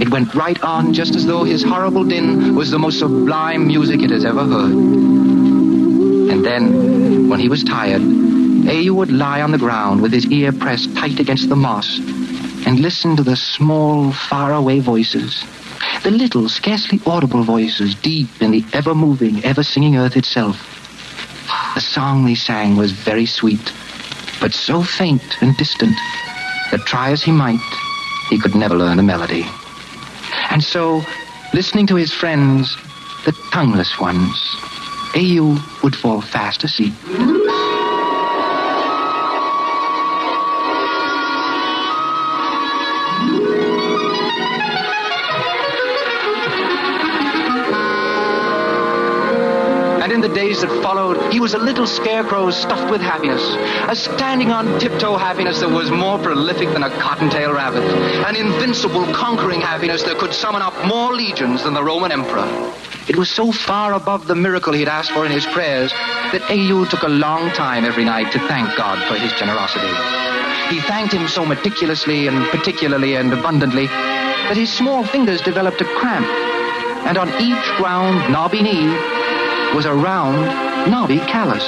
It 0.00 0.08
went 0.08 0.34
right 0.34 0.60
on 0.60 0.92
just 0.92 1.14
as 1.14 1.24
though 1.24 1.44
his 1.44 1.62
horrible 1.62 2.02
din 2.02 2.56
was 2.56 2.72
the 2.72 2.80
most 2.80 2.98
sublime 2.98 3.68
music 3.68 4.02
it 4.02 4.10
has 4.10 4.24
ever 4.24 4.44
heard. 4.44 4.72
And 4.72 6.44
then, 6.44 7.28
when 7.28 7.38
he 7.38 7.48
was 7.48 7.62
tired, 7.62 8.02
A.U. 8.02 8.92
would 8.96 9.12
lie 9.12 9.40
on 9.40 9.52
the 9.52 9.58
ground 9.58 10.02
with 10.02 10.12
his 10.12 10.26
ear 10.32 10.50
pressed 10.50 10.96
tight 10.96 11.20
against 11.20 11.48
the 11.48 11.54
moss 11.54 12.00
and 12.66 12.80
listen 12.80 13.14
to 13.14 13.22
the 13.22 13.36
small, 13.36 14.10
faraway 14.10 14.80
voices, 14.80 15.44
the 16.02 16.10
little, 16.10 16.48
scarcely 16.48 17.00
audible 17.06 17.44
voices 17.44 17.94
deep 17.94 18.42
in 18.42 18.50
the 18.50 18.64
ever 18.72 18.96
moving, 18.96 19.44
ever 19.44 19.62
singing 19.62 19.96
earth 19.96 20.16
itself. 20.16 20.77
Song 21.98 22.24
they 22.24 22.36
sang 22.36 22.76
was 22.76 22.92
very 22.92 23.26
sweet, 23.26 23.72
but 24.40 24.54
so 24.54 24.84
faint 24.84 25.20
and 25.40 25.56
distant 25.56 25.96
that 26.70 26.86
try 26.86 27.10
as 27.10 27.24
he 27.24 27.32
might, 27.32 27.58
he 28.30 28.38
could 28.38 28.54
never 28.54 28.76
learn 28.76 29.00
a 29.00 29.02
melody. 29.02 29.44
And 30.48 30.62
so, 30.62 31.02
listening 31.52 31.88
to 31.88 31.96
his 31.96 32.12
friends, 32.12 32.76
the 33.24 33.32
tongueless 33.50 33.98
ones, 33.98 34.32
A.U. 35.16 35.58
would 35.82 35.96
fall 35.96 36.20
fast 36.20 36.62
asleep. 36.62 36.94
Days 50.58 50.68
that 50.68 50.82
followed, 50.82 51.32
he 51.32 51.40
was 51.40 51.54
a 51.54 51.58
little 51.58 51.86
scarecrow 51.86 52.50
stuffed 52.50 52.90
with 52.90 53.00
happiness, 53.00 53.42
a 53.88 53.94
standing 53.94 54.50
on 54.50 54.78
tiptoe 54.80 55.16
happiness 55.16 55.60
that 55.60 55.70
was 55.70 55.90
more 55.90 56.18
prolific 56.18 56.68
than 56.70 56.82
a 56.82 56.90
cottontail 57.00 57.52
rabbit, 57.52 57.82
an 58.26 58.36
invincible, 58.36 59.04
conquering 59.12 59.60
happiness 59.60 60.02
that 60.02 60.18
could 60.18 60.32
summon 60.32 60.62
up 60.62 60.74
more 60.86 61.14
legions 61.14 61.64
than 61.64 61.74
the 61.74 61.82
Roman 61.82 62.12
emperor. 62.12 62.46
It 63.08 63.16
was 63.16 63.30
so 63.30 63.52
far 63.52 63.94
above 63.94 64.26
the 64.26 64.34
miracle 64.34 64.72
he'd 64.72 64.88
asked 64.88 65.12
for 65.12 65.24
in 65.24 65.32
his 65.32 65.46
prayers 65.46 65.92
that 66.32 66.50
A.U. 66.50 66.86
took 66.86 67.02
a 67.02 67.08
long 67.08 67.50
time 67.50 67.84
every 67.84 68.04
night 68.04 68.32
to 68.32 68.38
thank 68.48 68.76
God 68.76 68.98
for 69.08 69.14
his 69.14 69.32
generosity. 69.32 69.88
He 70.74 70.80
thanked 70.82 71.14
him 71.14 71.26
so 71.28 71.46
meticulously 71.46 72.26
and 72.26 72.46
particularly 72.48 73.14
and 73.14 73.32
abundantly 73.32 73.86
that 73.86 74.56
his 74.56 74.72
small 74.72 75.04
fingers 75.04 75.40
developed 75.40 75.80
a 75.80 75.84
cramp, 75.84 76.26
and 77.06 77.16
on 77.16 77.28
each 77.40 77.80
round, 77.80 78.32
knobby 78.32 78.62
knee 78.62 79.17
was 79.74 79.84
a 79.86 79.94
round, 79.94 80.90
knobby 80.90 81.18
callus. 81.18 81.64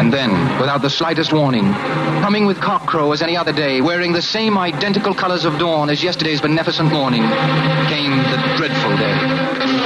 And 0.00 0.12
then, 0.12 0.30
without 0.60 0.82
the 0.82 0.90
slightest 0.90 1.32
warning, 1.32 1.64
coming 2.22 2.46
with 2.46 2.58
cockcrow 2.58 3.12
as 3.12 3.22
any 3.22 3.36
other 3.36 3.52
day, 3.52 3.80
wearing 3.80 4.12
the 4.12 4.22
same 4.22 4.56
identical 4.56 5.14
colors 5.14 5.44
of 5.44 5.58
dawn 5.58 5.90
as 5.90 6.02
yesterday's 6.02 6.40
beneficent 6.40 6.92
morning, 6.92 7.22
came 7.88 8.10
the 8.10 8.54
dreadful 8.56 8.96
day. 8.96 9.76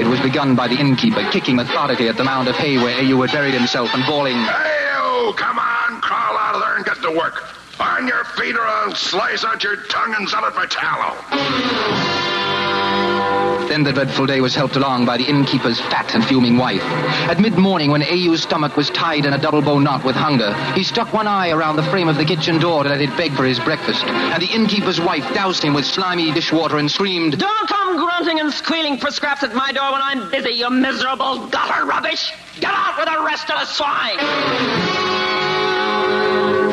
It 0.00 0.06
was 0.06 0.20
begun 0.20 0.54
by 0.54 0.68
the 0.68 0.76
innkeeper 0.76 1.28
kicking 1.30 1.56
methodically 1.56 2.08
at 2.08 2.16
the 2.16 2.24
mound 2.24 2.48
of 2.48 2.54
hay 2.56 2.76
where 2.76 2.98
A.U. 3.00 3.20
had 3.22 3.32
buried 3.32 3.54
himself 3.54 3.90
and 3.92 4.04
bawling, 4.06 4.36
you! 4.36 5.32
Come 5.34 5.58
on, 5.58 6.00
crawl 6.00 6.38
out 6.38 6.54
of 6.54 6.60
there 6.60 6.76
and 6.76 6.84
get 6.84 7.02
to 7.02 7.10
work. 7.10 7.65
On 7.78 8.08
your 8.08 8.24
feet 8.24 8.56
or 8.56 8.66
I'll 8.66 8.94
slice 8.94 9.44
out 9.44 9.62
your 9.62 9.76
tongue 9.76 10.14
and 10.18 10.28
sell 10.28 10.44
it 10.46 10.54
for 10.54 10.66
tallow. 10.66 11.16
Then 13.68 13.82
the 13.82 13.92
dreadful 13.92 14.26
day 14.26 14.40
was 14.40 14.54
helped 14.54 14.76
along 14.76 15.04
by 15.04 15.16
the 15.18 15.24
innkeeper's 15.24 15.78
fat 15.78 16.14
and 16.14 16.24
fuming 16.24 16.56
wife. 16.56 16.82
At 17.28 17.40
mid-morning, 17.40 17.90
when 17.90 18.02
A.U.'s 18.02 18.42
stomach 18.44 18.76
was 18.76 18.88
tied 18.90 19.26
in 19.26 19.34
a 19.34 19.38
double 19.38 19.60
bow 19.60 19.78
knot 19.78 20.04
with 20.04 20.14
hunger, 20.14 20.54
he 20.72 20.84
stuck 20.84 21.12
one 21.12 21.26
eye 21.26 21.50
around 21.50 21.76
the 21.76 21.82
frame 21.82 22.08
of 22.08 22.16
the 22.16 22.24
kitchen 22.24 22.58
door 22.58 22.84
to 22.84 22.88
let 22.88 23.00
it 23.00 23.14
beg 23.16 23.32
for 23.32 23.44
his 23.44 23.58
breakfast. 23.58 24.04
And 24.04 24.42
the 24.42 24.46
innkeeper's 24.46 25.00
wife 25.00 25.34
doused 25.34 25.62
him 25.62 25.74
with 25.74 25.84
slimy 25.84 26.32
dishwater 26.32 26.78
and 26.78 26.90
screamed, 26.90 27.38
Don't 27.38 27.68
come 27.68 27.96
grunting 27.98 28.40
and 28.40 28.52
squealing 28.52 28.98
for 28.98 29.10
scraps 29.10 29.42
at 29.42 29.54
my 29.54 29.72
door 29.72 29.92
when 29.92 30.00
I'm 30.02 30.30
busy, 30.30 30.50
you 30.50 30.70
miserable 30.70 31.48
gutter 31.48 31.84
rubbish! 31.84 32.32
Get 32.60 32.72
out 32.72 32.96
with 32.96 33.06
the 33.06 33.24
rest 33.24 33.50
of 33.50 33.58
the 33.60 33.66
swine! 33.66 34.85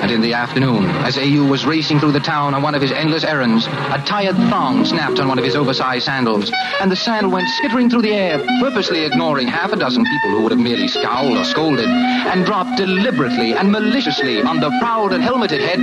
And 0.04 0.12
in 0.12 0.20
the 0.20 0.34
afternoon, 0.34 0.84
as 1.08 1.18
A.U. 1.18 1.46
was 1.46 1.66
racing 1.66 2.02
through 2.02 2.12
the 2.12 2.20
town 2.20 2.54
on 2.54 2.62
one 2.62 2.76
of 2.76 2.82
his 2.82 2.92
endless 2.92 3.24
errands, 3.24 3.68
a 3.68 4.04
tired 4.06 4.36
thong 4.36 4.84
snapped 4.84 5.18
on 5.22 5.30
one 5.30 5.40
of 5.40 5.46
his 5.46 5.56
oversized 5.56 6.04
sandals, 6.04 6.52
and 6.82 6.92
the 6.92 6.96
sandal 6.98 7.32
went 7.32 7.48
skittering 7.48 7.90
through 7.90 8.02
the 8.02 8.12
air, 8.12 8.38
purposely 8.60 9.06
ignoring 9.06 9.48
half 9.48 9.72
a 9.72 9.78
dozen 9.78 10.04
people 10.04 10.32
who 10.32 10.42
would 10.44 10.52
have 10.52 10.60
merely 10.60 10.90
scowled 10.90 11.38
or 11.38 11.46
scolded, 11.46 11.88
and 11.88 12.46
dropped 12.46 12.76
deliberately 12.76 13.54
and 13.54 13.72
maliciously 13.72 14.42
on 14.42 14.60
the 14.60 14.70
proud 14.82 15.14
and 15.14 15.24
helmeted 15.24 15.62
head 15.62 15.80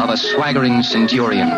of 0.00 0.08
a 0.08 0.16
swaggering 0.16 0.80
centurion. 0.80 1.50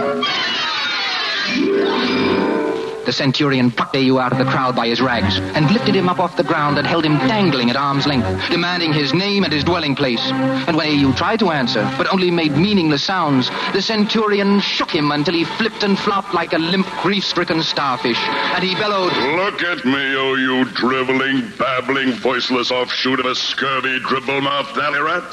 The 3.04 3.12
centurion 3.12 3.70
plucked 3.70 3.96
A.U. 3.96 4.18
out 4.18 4.32
of 4.32 4.38
the 4.38 4.44
crowd 4.44 4.75
by 4.75 4.88
his 4.88 5.00
rags 5.00 5.38
and 5.38 5.70
lifted 5.70 5.94
him 5.94 6.08
up 6.08 6.18
off 6.18 6.37
the 6.37 6.44
ground 6.44 6.78
and 6.78 6.87
held 6.87 7.04
him 7.04 7.18
dangling 7.28 7.70
at 7.70 7.76
arm's 7.76 8.06
length, 8.06 8.26
demanding 8.50 8.92
his 8.92 9.12
name 9.12 9.44
and 9.44 9.52
his 9.52 9.64
dwelling 9.64 9.94
place. 9.94 10.20
And 10.66 10.76
when 10.76 10.87
A.U. 10.87 11.12
tried 11.12 11.40
to 11.40 11.50
answer, 11.50 11.84
but 11.99 12.12
only 12.12 12.30
made 12.30 12.56
meaningless 12.56 13.04
sounds, 13.04 13.50
the 13.73 13.82
centurion 13.82 14.61
shook 14.61 14.90
him 14.90 15.11
until 15.12 15.34
he 15.34 15.44
flipped 15.44 15.82
and 15.82 15.99
flopped 15.99 16.34
like 16.34 16.52
a 16.52 16.58
limp, 16.58 16.87
grief-stricken 17.02 17.62
starfish. 17.62 18.18
And 18.54 18.64
he 18.64 18.75
bellowed, 18.75 19.12
Look 19.37 19.62
at 19.62 19.84
me, 19.84 20.16
oh 20.16 20.34
you 20.34 20.64
driveling, 20.73 21.50
babbling, 21.58 22.12
voiceless 22.12 22.70
offshoot 22.70 23.20
of 23.20 23.26
a 23.26 23.34
scurvy, 23.34 23.99
dribble-mouthed 24.00 24.78
alley 24.78 25.00
rat. 25.00 25.25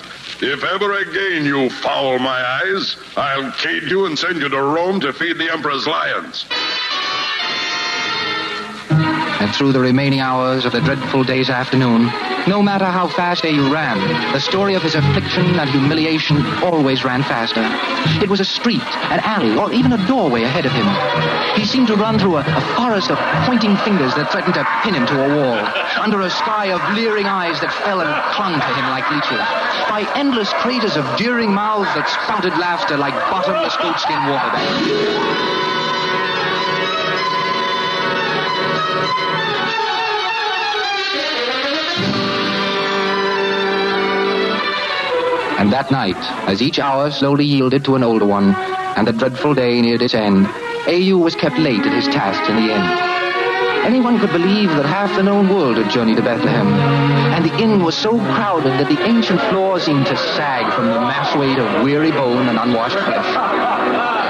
If 0.43 0.63
ever 0.63 0.93
again 0.93 1.45
you 1.45 1.69
foul 1.69 2.17
my 2.17 2.61
eyes, 2.63 2.97
I'll 3.15 3.51
cage 3.51 3.91
you 3.91 4.05
and 4.07 4.17
send 4.17 4.41
you 4.41 4.49
to 4.49 4.61
Rome 4.61 4.99
to 5.01 5.13
feed 5.13 5.37
the 5.37 5.51
emperor's 5.51 5.85
lions. 5.85 6.45
Through 9.51 9.74
the 9.74 9.79
remaining 9.79 10.22
hours 10.22 10.65
of 10.65 10.72
the 10.72 10.81
dreadful 10.81 11.24
day's 11.24 11.50
afternoon, 11.50 12.10
no 12.48 12.63
matter 12.63 12.86
how 12.86 13.08
fast 13.08 13.43
A.U. 13.46 13.72
ran, 13.72 14.00
the 14.34 14.39
story 14.39 14.74
of 14.74 14.81
his 14.81 14.96
affliction 14.96 15.60
and 15.60 15.70
humiliation 15.70 16.43
always 16.63 17.03
ran 17.03 17.22
faster. 17.22 17.62
It 18.24 18.29
was 18.29 18.39
a 18.39 18.46
street, 18.46 18.81
an 19.12 19.20
alley, 19.20 19.55
or 19.55 19.72
even 19.72 19.93
a 19.93 20.08
doorway 20.08 20.43
ahead 20.43 20.65
of 20.65 20.72
him. 20.72 20.88
He 21.55 21.65
seemed 21.65 21.88
to 21.88 21.96
run 21.96 22.17
through 22.17 22.38
a, 22.38 22.39
a 22.41 22.62
forest 22.75 23.12
of 23.12 23.20
pointing 23.46 23.75
fingers 23.77 24.15
that 24.15 24.31
threatened 24.31 24.55
to 24.55 24.65
pin 24.81 24.96
him 24.96 25.05
to 25.05 25.25
a 25.25 25.29
wall, 25.36 25.60
under 26.01 26.22
a 26.22 26.29
sky 26.29 26.72
of 26.72 26.81
leering 26.96 27.27
eyes 27.27 27.60
that 27.62 27.72
fell 27.86 28.01
and 28.01 28.10
clung 28.34 28.58
to 28.58 28.72
him 28.74 28.89
like 28.89 29.05
leeches, 29.12 29.46
by 29.91 30.10
endless 30.15 30.51
craters 30.63 30.98
of 30.98 31.05
jeering 31.20 31.53
mouths 31.53 31.93
that 31.93 32.10
spouted 32.10 32.58
laughter 32.58 32.98
like 32.98 33.13
bottomless 33.29 33.77
goatskin 33.77 34.17
water 34.25 34.50
bags. 34.50 35.61
And 45.62 45.72
that 45.74 45.91
night, 45.91 46.18
as 46.50 46.60
each 46.60 46.80
hour 46.80 47.12
slowly 47.12 47.46
yielded 47.46 47.86
to 47.86 47.96
an 47.96 48.01
older 48.01 48.25
one, 48.25 48.56
and 48.98 49.08
the 49.08 49.13
dreadful 49.13 49.53
day 49.53 49.80
neared 49.80 50.01
its 50.01 50.15
end, 50.15 50.48
A.U. 50.88 51.20
was 51.20 51.36
kept 51.36 51.60
late 51.60 51.86
at 51.86 51.94
his 51.94 52.08
task 52.08 52.50
in 52.50 52.56
the 52.56 52.74
inn. 52.74 53.86
Anyone 53.86 54.18
could 54.20 54.32
believe 54.32 54.70
that 54.70 54.88
half 54.88 55.15
the 55.15 55.22
known 55.22 55.50
world 55.50 55.77
had 55.77 55.91
journeyed 55.91 56.18
to 56.18 56.24
Bethlehem, 56.24 56.65
and 56.65 57.46
the 57.46 57.56
inn 57.62 57.84
was 57.84 57.96
so 57.96 58.18
crowded 58.34 58.74
that 58.82 58.89
the 58.89 59.06
ancient 59.06 59.39
floor 59.53 59.80
seemed 59.80 60.08
to 60.08 60.18
sag 60.34 60.65
from 60.74 60.88
the 60.88 61.00
mass 61.00 61.36
weight 61.38 61.60
of 61.60 61.84
weary 61.84 62.10
bone 62.10 62.50
and 62.50 62.58
unwashed 62.58 62.98
flesh. 62.98 63.30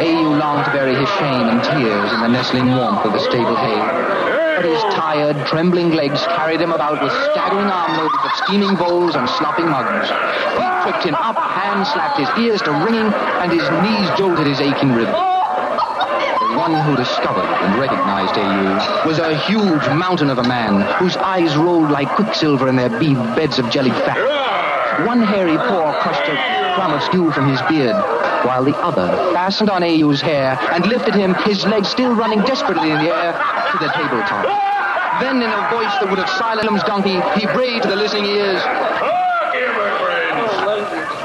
A.U. 0.01 0.35
longed 0.35 0.65
to 0.65 0.71
bury 0.73 0.95
his 0.95 1.07
shame 1.15 1.47
and 1.47 1.63
tears 1.63 2.11
in 2.11 2.19
the 2.19 2.27
nestling 2.27 2.75
warmth 2.75 3.05
of 3.05 3.13
the 3.13 3.19
stable 3.19 3.55
hay. 3.55 4.30
His 4.61 4.83
tired, 4.93 5.35
trembling 5.47 5.91
legs 5.91 6.21
carried 6.37 6.61
him 6.61 6.71
about 6.71 7.01
with 7.01 7.11
staggering 7.31 7.65
armloads 7.65 8.13
of 8.23 8.31
steaming 8.45 8.75
bowls 8.75 9.15
and 9.15 9.27
slopping 9.27 9.65
mugs. 9.65 10.07
Feet 10.07 10.73
tripped 10.83 11.03
him 11.03 11.15
up, 11.15 11.35
hands 11.35 11.89
slapped 11.89 12.19
his 12.19 12.29
ears 12.37 12.61
to 12.61 12.71
ringing, 12.71 13.09
and 13.41 13.51
his 13.51 13.65
knees 13.81 14.07
jolted 14.17 14.45
his 14.45 14.61
aching 14.61 14.93
ribs. 14.93 15.09
The 15.09 16.57
one 16.57 16.77
who 16.85 16.95
discovered 16.95 17.49
and 17.65 17.79
recognized 17.79 18.37
A.U. 18.37 19.09
was 19.09 19.17
a 19.17 19.35
huge 19.49 19.87
mountain 19.97 20.29
of 20.29 20.37
a 20.37 20.43
man 20.43 20.81
whose 20.99 21.17
eyes 21.17 21.55
rolled 21.57 21.89
like 21.89 22.09
quicksilver 22.09 22.67
in 22.67 22.75
their 22.75 22.89
bead 22.99 23.17
beds 23.35 23.57
of 23.57 23.69
jellied 23.71 23.95
fat. 24.05 25.07
One 25.07 25.23
hairy 25.23 25.57
paw 25.57 25.97
crushed 26.01 26.29
a 26.29 26.60
stew 27.01 27.31
from 27.31 27.49
his 27.49 27.61
beard, 27.63 27.95
while 28.45 28.63
the 28.63 28.75
other 28.77 29.07
fastened 29.33 29.69
on 29.69 29.83
A.U.'s 29.83 30.21
hair 30.21 30.57
and 30.71 30.85
lifted 30.87 31.13
him, 31.13 31.33
his 31.45 31.65
legs 31.65 31.89
still 31.89 32.15
running 32.15 32.39
desperately 32.41 32.91
in 32.91 32.97
the 32.97 33.09
air, 33.13 33.33
to 33.71 33.77
the 33.77 33.87
tabletop. 33.91 34.45
Then, 35.19 35.37
in 35.41 35.49
a 35.49 35.69
voice 35.69 35.93
that 35.99 36.07
would 36.09 36.19
have 36.19 36.29
silenced 36.29 36.85
Donkey, 36.85 37.19
he 37.39 37.45
brayed 37.53 37.81
to 37.83 37.89
the 37.89 37.95
listening 37.95 38.25
ears. 38.25 38.61
Look 38.63 39.53
here, 39.53 39.73
my 39.73 39.91
friends. 39.99 40.49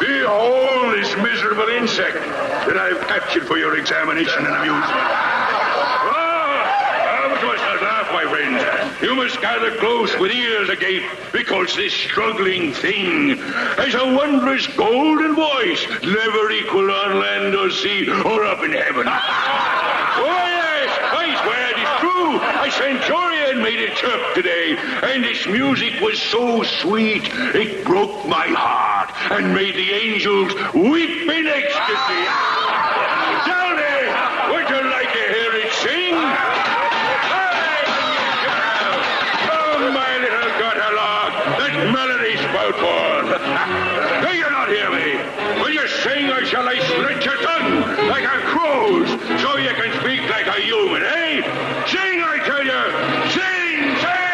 Behold 0.00 0.94
this 0.94 1.16
miserable 1.16 1.68
insect 1.68 2.16
that 2.66 2.76
I've 2.76 3.00
captured 3.06 3.46
for 3.46 3.56
your 3.56 3.78
examination 3.78 4.44
and 4.44 4.54
amusement. 4.54 4.84
Ah, 6.10 7.28
but 7.30 7.40
you 7.40 7.48
must 7.48 7.62
not 7.62 7.82
laugh, 7.82 8.12
my 8.12 8.24
friends. 8.28 8.85
You 9.02 9.14
must 9.14 9.40
gather 9.42 9.76
close 9.76 10.16
with 10.18 10.32
ears 10.32 10.70
agape, 10.70 11.04
because 11.30 11.76
this 11.76 11.92
struggling 11.92 12.72
thing 12.72 13.36
has 13.36 13.94
a 13.94 14.14
wondrous 14.14 14.66
golden 14.68 15.34
voice, 15.34 15.86
never 16.02 16.50
equal 16.50 16.90
on 16.90 17.18
land 17.20 17.54
or 17.54 17.70
sea 17.70 18.08
or 18.08 18.44
up 18.44 18.64
in 18.64 18.72
heaven. 18.72 19.06
Oh, 20.18 20.24
yes, 20.24 20.98
I 21.12 21.26
swear 21.44 21.70
it 21.72 21.78
is 21.78 21.92
true. 22.00 22.40
A 22.40 22.70
centurion 22.70 23.62
made 23.62 23.78
it 23.78 23.94
chirp 23.96 24.34
today, 24.34 24.74
and 25.02 25.26
its 25.26 25.46
music 25.46 26.00
was 26.00 26.18
so 26.18 26.62
sweet 26.62 27.22
it 27.54 27.84
broke 27.84 28.26
my 28.26 28.46
heart 28.48 29.12
and 29.30 29.54
made 29.54 29.74
the 29.74 29.92
angels 29.92 30.54
weep 30.72 31.28
in 31.28 31.46
ecstasy. 31.46 32.45
Like 48.08 48.24
a 48.24 48.40
crow's 48.46 49.08
so 49.42 49.56
you 49.56 49.70
can 49.70 49.90
speak 50.00 50.20
like 50.30 50.46
a 50.46 50.60
human, 50.60 51.02
eh? 51.02 51.42
Sing, 51.86 52.22
I 52.22 52.38
tell 52.44 52.64
you! 52.64 52.82
Sing, 53.30 53.96
sing! 54.02 54.26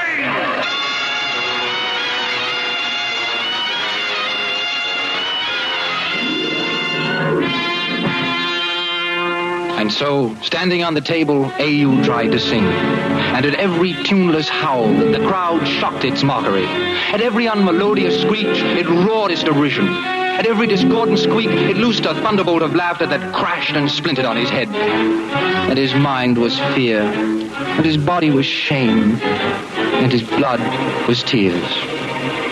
And 9.78 9.92
so, 9.92 10.34
standing 10.42 10.84
on 10.84 10.94
the 10.94 11.00
table, 11.00 11.50
A.U. 11.58 12.04
tried 12.04 12.32
to 12.32 12.38
sing. 12.38 12.64
And 12.64 13.46
at 13.46 13.54
every 13.54 13.94
tuneless 14.04 14.48
howl, 14.48 14.92
the 14.92 15.18
crowd 15.26 15.66
shocked 15.66 16.04
its 16.04 16.22
mockery. 16.22 16.66
At 16.66 17.20
every 17.20 17.46
unmelodious 17.46 18.20
screech, 18.20 18.46
it 18.46 18.86
roared 18.86 19.32
its 19.32 19.42
derision. 19.42 20.21
At 20.32 20.46
every 20.46 20.66
discordant 20.66 21.18
squeak, 21.18 21.50
it 21.50 21.76
loosed 21.76 22.06
a 22.06 22.14
thunderbolt 22.14 22.62
of 22.62 22.74
laughter 22.74 23.06
that 23.06 23.34
crashed 23.34 23.76
and 23.76 23.90
splintered 23.90 24.24
on 24.24 24.36
his 24.36 24.48
head. 24.48 24.68
And 24.68 25.78
his 25.78 25.94
mind 25.94 26.38
was 26.38 26.58
fear, 26.74 27.02
and 27.02 27.84
his 27.84 27.96
body 27.96 28.30
was 28.30 28.46
shame, 28.46 29.20
and 29.20 30.10
his 30.10 30.22
blood 30.22 30.60
was 31.06 31.22
tears. 31.22 31.62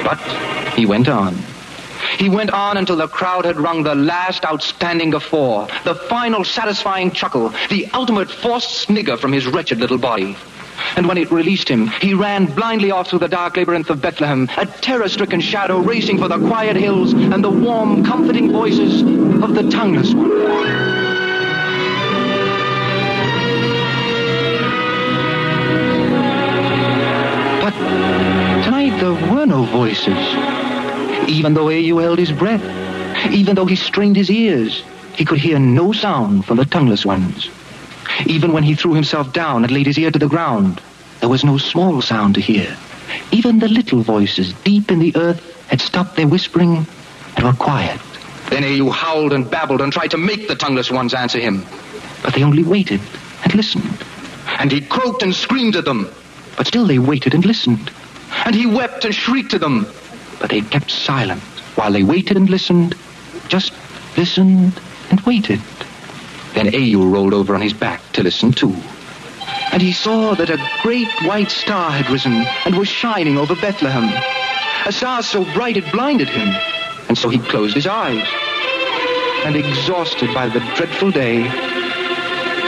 But 0.05 0.19
he 0.77 0.85
went 0.87 1.09
on. 1.09 1.35
He 2.19 2.29
went 2.29 2.51
on 2.51 2.77
until 2.77 2.97
the 2.97 3.09
crowd 3.09 3.47
had 3.47 3.57
wrung 3.57 3.83
the 3.83 3.95
last 3.95 4.45
outstanding 4.45 5.11
guffaw, 5.11 5.67
the 5.85 5.95
final 5.95 6.45
satisfying 6.45 7.11
chuckle, 7.11 7.49
the 7.71 7.89
ultimate 7.95 8.31
forced 8.31 8.71
snigger 8.71 9.17
from 9.17 9.33
his 9.33 9.47
wretched 9.47 9.79
little 9.79 9.99
body. 9.99 10.37
And 10.97 11.07
when 11.07 11.19
it 11.19 11.31
released 11.31 11.69
him, 11.69 11.89
he 12.01 12.15
ran 12.15 12.47
blindly 12.47 12.91
off 12.91 13.09
through 13.09 13.21
the 13.21 13.29
dark 13.29 13.57
labyrinth 13.57 13.91
of 13.91 14.01
Bethlehem, 14.01 14.49
a 14.57 14.67
terror-stricken 14.67 15.41
shadow 15.41 15.79
racing 15.81 16.19
for 16.19 16.29
the 16.29 16.39
quiet 16.39 16.77
hills 16.77 17.15
and 17.15 17.43
the 17.43 17.51
warm, 17.51 18.05
comforting 18.05 18.51
voices 18.51 19.03
of 19.43 19.55
the 19.55 19.63
tongueless 19.71 20.15
one. 20.15 20.31
But 27.61 27.75
tonight 28.65 28.99
there 29.01 29.33
were 29.33 29.47
no 29.47 29.65
voices 29.65 30.61
even 31.31 31.55
though 31.55 31.71
A.U. 31.71 31.99
held 31.99 32.19
his 32.19 32.33
breath, 32.33 32.63
even 33.31 33.55
though 33.55 33.67
he 33.67 33.77
strained 33.77 34.17
his 34.17 34.31
ears, 34.31 34.83
he 35.15 35.25
could 35.25 35.39
hear 35.39 35.59
no 35.59 35.93
sound 35.93 36.45
from 36.45 36.57
the 36.57 36.65
tongueless 36.65 37.07
ones. 37.07 37.51
Even 38.27 38.53
when 38.53 38.63
he 38.63 38.75
threw 38.75 38.95
himself 38.95 39.33
down 39.33 39.65
and 39.65 39.73
laid 39.73 39.87
his 39.87 39.99
ear 39.99 40.11
to 40.11 40.19
the 40.19 40.29
ground, 40.29 40.81
there 41.21 41.29
was 41.29 41.45
no 41.45 41.59
small 41.59 42.01
sound 42.03 42.35
to 42.35 42.41
hear. 42.41 42.77
Even 43.33 43.59
the 43.59 43.69
little 43.69 44.03
voices 44.03 44.53
deep 44.65 44.91
in 44.91 44.99
the 44.99 45.15
earth 45.17 45.41
had 45.69 45.81
stopped 45.81 46.17
their 46.17 46.29
whispering 46.29 46.87
and 47.37 47.45
were 47.45 47.53
quiet. 47.53 48.01
Then 48.49 48.65
A.U. 48.65 48.91
howled 48.91 49.33
and 49.33 49.51
babbled 49.51 49.81
and 49.81 49.93
tried 49.93 50.11
to 50.13 50.19
make 50.19 50.49
the 50.49 50.57
tongueless 50.57 50.91
ones 50.91 51.15
answer 51.15 51.39
him. 51.39 51.65
But 52.23 52.35
they 52.35 52.43
only 52.43 52.65
waited 52.65 53.01
and 53.45 53.55
listened. 53.55 54.05
And 54.59 54.71
he 54.71 54.81
croaked 54.81 55.23
and 55.23 55.35
screamed 55.35 55.77
at 55.77 55.85
them. 55.85 56.09
But 56.57 56.67
still 56.67 56.87
they 56.87 56.99
waited 56.99 57.35
and 57.35 57.45
listened. 57.45 57.91
And 58.45 58.55
he 58.55 58.67
wept 58.67 59.05
and 59.05 59.15
shrieked 59.15 59.53
to 59.53 59.59
them 59.59 59.87
but 60.41 60.51
they 60.51 60.63
kept 60.63 60.91
silent 60.91 61.43
while 61.77 61.93
they 61.93 62.03
waited 62.03 62.37
and 62.37 62.51
listened, 62.51 62.97
just 63.49 63.73
listened 64.17 64.81
and 65.11 65.21
waited. 65.21 65.61
Then 66.55 66.75
A.U. 66.75 67.09
rolled 67.09 67.35
over 67.35 67.55
on 67.55 67.61
his 67.61 67.73
back 67.73 68.01
to 68.13 68.23
listen 68.23 68.53
too. 68.53 68.75
And 69.73 69.81
he 69.81 69.93
saw 69.93 70.35
that 70.35 70.51
a 70.51 70.59
great 70.83 71.09
white 71.23 71.51
star 71.51 71.91
had 71.91 72.11
risen 72.11 72.45
and 72.65 72.77
was 72.77 72.89
shining 72.89 73.39
over 73.39 73.55
Bethlehem. 73.55 74.09
A 74.87 74.93
star 74.93 75.23
so 75.23 75.45
bright 75.55 75.77
it 75.77 75.91
blinded 75.93 76.29
him, 76.29 76.49
and 77.09 77.17
so 77.17 77.29
he 77.29 77.39
closed 77.39 77.75
his 77.75 77.87
eyes. 77.87 78.27
And 79.45 79.57
exhausted 79.57 80.35
by 80.35 80.49
the 80.49 80.61
dreadful 80.77 81.11
day, 81.11 81.43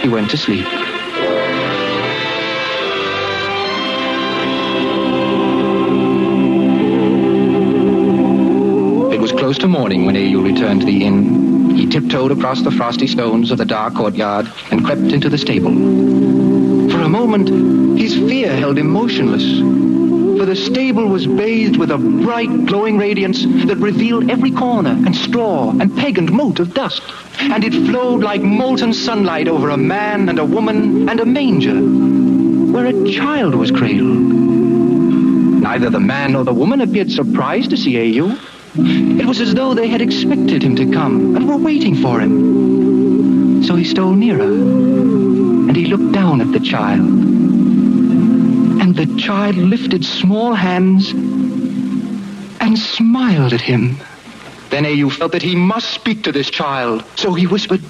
he 0.01 0.09
went 0.09 0.31
to 0.31 0.37
sleep. 0.37 0.67
It 9.13 9.21
was 9.21 9.33
close 9.33 9.59
to 9.59 9.69
morning 9.69 10.07
when 10.07 10.17
A.U. 10.17 10.43
returned 10.43 10.81
to 10.81 10.87
the 10.87 11.05
inn. 11.05 11.52
He 11.75 11.87
tiptoed 11.87 12.31
across 12.33 12.63
the 12.63 12.71
frosty 12.71 13.07
stones 13.07 13.51
of 13.51 13.59
the 13.59 13.65
dark 13.65 13.95
courtyard 13.95 14.51
and 14.71 14.85
crept 14.85 15.13
into 15.13 15.29
the 15.29 15.39
stable. 15.39 15.73
For 16.91 17.01
a 17.01 17.09
moment, 17.09 17.99
his 17.99 18.15
fear 18.15 18.55
held 18.55 18.79
him 18.79 18.89
motionless. 18.89 19.61
For 20.39 20.47
the 20.47 20.57
stable 20.57 21.09
was 21.09 21.27
bathed 21.27 21.77
with 21.77 21.91
a 21.91 21.99
bright, 21.99 22.67
glowing 22.67 22.99
radiance 22.99 23.45
that 23.67 23.79
revealed 23.79 24.31
every 24.31 24.51
corner 24.51 24.91
and 24.91 25.15
straw 25.15 25.71
and 25.71 25.97
peg 25.97 26.19
and 26.19 26.31
mote 26.33 26.61
of 26.61 26.75
dust. 26.75 27.03
And 27.39 27.65
it 27.65 27.73
flowed 27.73 28.23
like 28.23 28.43
molten 28.43 28.93
sunlight 28.93 29.49
over 29.49 29.71
a 29.71 29.77
man 29.77 30.29
and 30.29 30.39
a 30.39 30.45
woman 30.45 31.09
and 31.09 31.21
a 31.21 31.27
manger, 31.27 31.81
where 32.73 32.87
a 32.87 33.13
child 33.13 33.55
was 33.55 33.71
cradled. 33.71 34.19
Neither 35.63 35.91
the 35.91 36.01
man 36.01 36.33
nor 36.33 36.45
the 36.45 36.53
woman 36.53 36.81
appeared 36.81 37.11
surprised 37.11 37.71
to 37.71 37.77
see 37.77 37.97
A.U. 37.97 38.37
It 38.75 39.27
was 39.27 39.39
as 39.43 39.53
though 39.55 39.75
they 39.75 39.89
had 39.89 40.01
expected 40.01 40.63
him 40.63 40.77
to 40.77 40.91
come 40.91 41.37
and 41.37 41.47
were 41.47 41.59
waiting 41.59 41.95
for 41.95 42.19
him. 42.19 43.63
So 43.65 43.75
he 43.77 43.85
stole 43.85 44.15
nearer, 44.15 44.41
and 44.43 45.77
he 45.77 45.85
looked 45.85 46.13
down 46.13 46.41
at 46.41 46.53
the 46.53 46.61
child. 46.61 47.01
And 47.01 48.97
the 48.97 49.15
child 49.21 49.57
lifted 49.57 50.07
small 50.07 50.55
hands 50.55 51.11
and 51.11 52.79
smiled 52.79 53.53
at 53.53 53.61
him. 53.61 53.99
Then 54.71 54.87
A.U. 54.87 55.11
felt 55.11 55.33
that 55.33 55.43
he 55.43 55.55
must 55.55 55.91
speak 55.91 56.23
to 56.25 56.33
this 56.33 56.49
child, 56.49 57.05
so 57.17 57.35
he 57.35 57.47
whispered, 57.47 57.83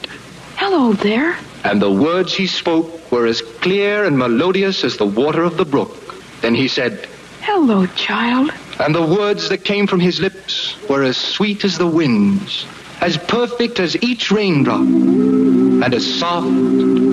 Hello 0.56 0.94
there. 0.94 1.36
And 1.62 1.80
the 1.80 1.92
words 1.92 2.34
he 2.34 2.48
spoke 2.48 3.12
were 3.12 3.26
as 3.26 3.40
clear 3.40 4.04
and 4.04 4.18
melodious 4.18 4.82
as 4.82 4.96
the 4.96 5.06
water 5.06 5.44
of 5.44 5.56
the 5.56 5.64
brook. 5.64 5.96
Then 6.40 6.56
he 6.56 6.66
said, 6.66 7.08
Hello, 7.40 7.86
child. 7.86 8.50
And 8.80 8.94
the 8.94 9.06
words 9.06 9.48
that 9.50 9.64
came 9.64 9.86
from 9.86 10.00
his 10.00 10.18
lips 10.20 10.61
were 10.88 11.02
as 11.02 11.16
sweet 11.16 11.64
as 11.64 11.78
the 11.78 11.86
winds, 11.86 12.66
as 13.00 13.16
perfect 13.16 13.80
as 13.80 13.96
each 14.02 14.30
raindrop, 14.30 14.80
and 14.80 15.94
as 15.94 16.18
soft 16.18 16.46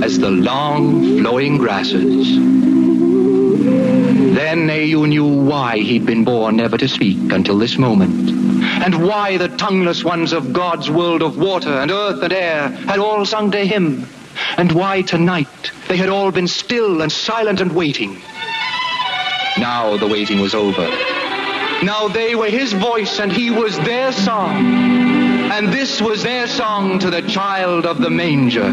as 0.04 0.20
the 0.20 0.30
long 0.30 1.20
flowing 1.20 1.58
grasses. 1.58 2.38
Then 4.36 4.70
Au 4.70 5.06
knew 5.06 5.26
why 5.26 5.78
he'd 5.78 6.06
been 6.06 6.24
born 6.24 6.58
never 6.58 6.78
to 6.78 6.88
speak 6.88 7.32
until 7.32 7.58
this 7.58 7.78
moment, 7.78 8.30
and 8.64 9.06
why 9.06 9.38
the 9.38 9.50
tongueless 9.50 10.04
ones 10.04 10.34
of 10.34 10.54
God's 10.54 10.90
world 10.90 11.22
of 11.22 11.38
water 11.38 11.74
and 11.74 11.92
earth 11.92 12.22
and 12.24 12.34
air 12.34 12.70
had 12.70 13.00
all 13.00 13.26
sung 13.26 13.52
to 13.52 13.66
him, 13.66 14.08
and 14.58 14.72
why 14.72 15.02
tonight 15.02 15.72
they 15.88 15.98
had 15.98 16.10
all 16.10 16.32
been 16.32 16.48
still 16.48 17.02
and 17.02 17.12
silent 17.12 17.62
and 17.62 17.74
waiting. 17.74 18.22
Now 19.58 19.98
the 19.98 20.08
waiting 20.08 20.40
was 20.40 20.56
over. 20.56 20.88
Now 21.84 22.10
they 22.10 22.36
were 22.36 22.50
his 22.50 22.74
voice 22.74 23.20
and 23.20 23.32
he 23.32 23.50
was 23.52 23.78
their 23.80 24.12
song. 24.12 24.66
And 25.52 25.72
this 25.74 26.02
was 26.02 26.24
their 26.24 26.48
song 26.48 27.00
to 27.00 27.10
the 27.10 27.22
child 27.22 27.86
of 27.86 28.00
the 28.00 28.10
manger. 28.10 28.70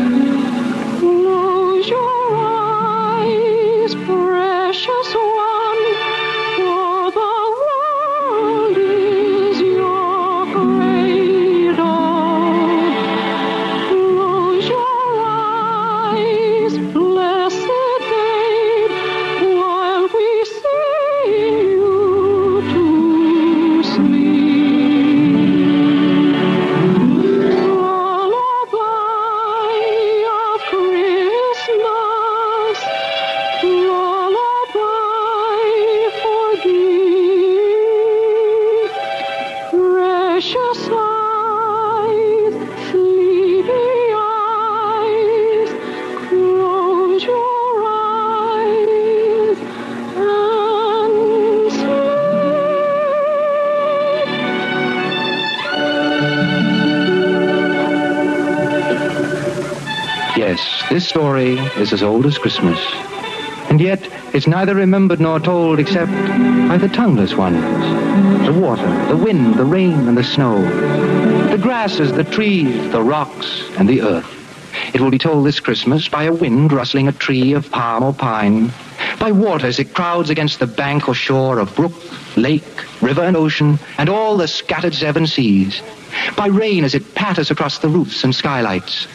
Close 0.99 1.89
your 1.89 2.37
eyes, 2.37 3.95
precious 3.95 5.15
one, 5.15 5.46
story 61.07 61.59
is 61.77 61.93
as 61.93 62.03
old 62.03 62.27
as 62.27 62.37
Christmas. 62.37 62.79
And 63.71 63.81
yet, 63.81 64.01
it's 64.35 64.47
neither 64.47 64.75
remembered 64.75 65.21
nor 65.21 65.41
told 65.41 65.79
except 65.79 66.11
by 66.69 66.77
the 66.77 66.89
tongueless 66.89 67.35
ones. 67.35 67.61
The 68.47 68.53
water, 68.53 69.07
the 69.07 69.17
wind, 69.17 69.55
the 69.55 69.65
rain, 69.65 70.09
and 70.09 70.17
the 70.17 70.25
snow. 70.25 70.61
The 71.51 71.59
grasses, 71.59 72.13
the 72.13 72.25
trees, 72.25 72.91
the 72.93 73.03
rocks, 73.03 73.63
and 73.79 73.89
the 73.89 74.03
earth. 74.03 74.33
It 74.95 75.01
will 75.01 75.11
be 75.11 75.19
told 75.19 75.47
this 75.47 75.61
Christmas 75.61 76.09
by 76.09 76.25
a 76.25 76.33
wind 76.33 76.73
rustling 76.73 77.09
a 77.09 77.13
tree 77.13 77.55
of 77.55 77.71
palm 77.71 78.03
or 78.03 78.13
pine, 78.13 78.73
by 79.19 79.33
water 79.33 79.67
as 79.67 79.79
it 79.79 79.95
crowds 79.95 80.31
against 80.31 80.59
the 80.59 80.67
bank 80.67 81.09
or 81.09 81.15
shore 81.15 81.59
of 81.59 81.75
brook, 81.75 81.95
lake, 82.37 82.63
river, 83.01 83.23
and 83.23 83.37
ocean, 83.37 83.79
and 83.99 84.09
all 84.09 84.37
the 84.37 84.49
scattered 84.49 84.95
seven 84.95 85.27
seas, 85.27 85.83
by 86.37 86.47
rain 86.47 86.85
as 86.85 86.95
it 86.95 87.15
patters 87.15 87.51
across 87.51 87.79
the 87.79 87.89
roofs 87.89 88.23
and 88.25 88.35
skylights, 88.35 89.07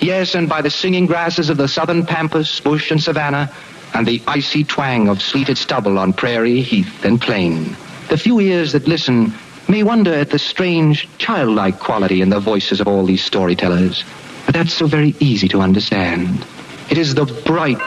Yes, 0.00 0.34
and 0.34 0.48
by 0.48 0.62
the 0.62 0.70
singing 0.70 1.06
grasses 1.06 1.50
of 1.50 1.56
the 1.56 1.68
southern 1.68 2.06
pampas, 2.06 2.60
bush, 2.60 2.90
and 2.90 3.02
savanna, 3.02 3.52
and 3.94 4.06
the 4.06 4.22
icy 4.26 4.64
twang 4.64 5.08
of 5.08 5.20
sleeted 5.20 5.58
stubble 5.58 5.98
on 5.98 6.12
prairie, 6.12 6.62
heath, 6.62 7.04
and 7.04 7.20
plain. 7.20 7.76
The 8.08 8.16
few 8.16 8.40
ears 8.40 8.72
that 8.72 8.88
listen 8.88 9.32
may 9.68 9.82
wonder 9.82 10.14
at 10.14 10.30
the 10.30 10.38
strange, 10.38 11.08
childlike 11.18 11.78
quality 11.78 12.22
in 12.22 12.30
the 12.30 12.40
voices 12.40 12.80
of 12.80 12.88
all 12.88 13.04
these 13.04 13.24
storytellers. 13.24 14.04
But 14.46 14.54
that's 14.54 14.72
so 14.72 14.86
very 14.86 15.14
easy 15.20 15.48
to 15.48 15.60
understand. 15.60 16.44
It 16.90 16.98
is 16.98 17.14
the 17.14 17.26
bright, 17.46 17.78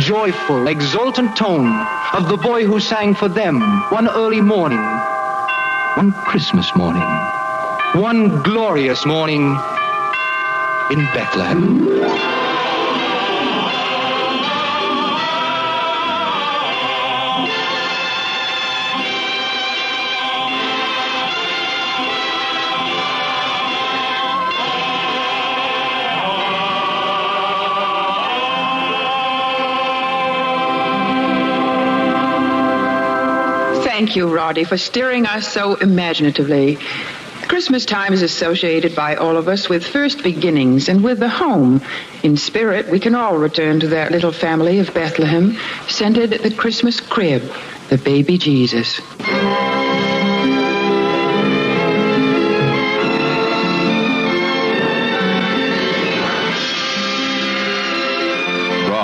joyful, 0.00 0.66
exultant 0.68 1.36
tone 1.36 1.86
of 2.12 2.28
the 2.28 2.36
boy 2.36 2.66
who 2.66 2.80
sang 2.80 3.14
for 3.14 3.28
them 3.28 3.60
one 3.90 4.08
early 4.08 4.40
morning, 4.40 4.82
one 5.96 6.12
Christmas 6.12 6.74
morning, 6.74 7.08
one 7.94 8.42
glorious 8.42 9.06
morning 9.06 9.56
in 10.90 10.98
Bethlehem. 11.14 12.34
Thank 33.84 34.16
you, 34.16 34.26
Roddy, 34.28 34.64
for 34.64 34.76
steering 34.76 35.24
us 35.24 35.50
so 35.50 35.76
imaginatively. 35.76 36.78
Christmas 37.46 37.84
time 37.84 38.12
is 38.12 38.22
associated 38.22 38.94
by 38.94 39.16
all 39.16 39.36
of 39.36 39.48
us 39.48 39.68
with 39.68 39.86
first 39.86 40.22
beginnings 40.22 40.88
and 40.88 41.02
with 41.02 41.18
the 41.18 41.28
home. 41.28 41.82
In 42.22 42.36
spirit, 42.36 42.88
we 42.88 43.00
can 43.00 43.14
all 43.14 43.36
return 43.36 43.80
to 43.80 43.88
that 43.88 44.12
little 44.12 44.32
family 44.32 44.78
of 44.78 44.92
Bethlehem, 44.94 45.58
centered 45.88 46.32
at 46.32 46.42
the 46.42 46.50
Christmas 46.50 47.00
crib, 47.00 47.42
the 47.88 47.98
baby 47.98 48.38
Jesus. 48.38 49.00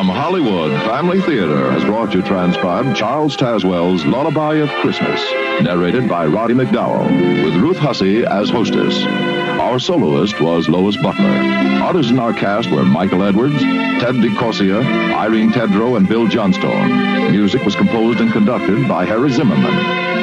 From 0.00 0.08
Hollywood, 0.08 0.72
Family 0.84 1.20
Theater 1.20 1.70
has 1.72 1.84
brought 1.84 2.14
you 2.14 2.22
transcribed 2.22 2.96
Charles 2.96 3.36
Tazewell's 3.36 4.06
Lullaby 4.06 4.54
of 4.54 4.70
Christmas, 4.80 5.20
narrated 5.62 6.08
by 6.08 6.26
Roddy 6.26 6.54
McDowall, 6.54 7.04
with 7.44 7.54
Ruth 7.56 7.76
Hussey 7.76 8.24
as 8.24 8.50
hostess. 8.50 9.04
Our 9.04 9.78
soloist 9.78 10.40
was 10.40 10.68
Lois 10.68 10.96
Butler. 10.96 11.30
Others 11.82 12.10
in 12.10 12.18
our 12.18 12.32
cast 12.32 12.70
were 12.70 12.84
Michael 12.84 13.22
Edwards, 13.22 13.60
Ted 13.60 14.16
DeCorsia, 14.16 15.14
Irene 15.14 15.50
Tedrow, 15.50 15.96
and 15.96 16.08
Bill 16.08 16.26
Johnstone. 16.26 17.30
Music 17.30 17.64
was 17.64 17.76
composed 17.76 18.20
and 18.20 18.32
conducted 18.32 18.88
by 18.88 19.04
Harry 19.04 19.30
Zimmerman. 19.30 19.74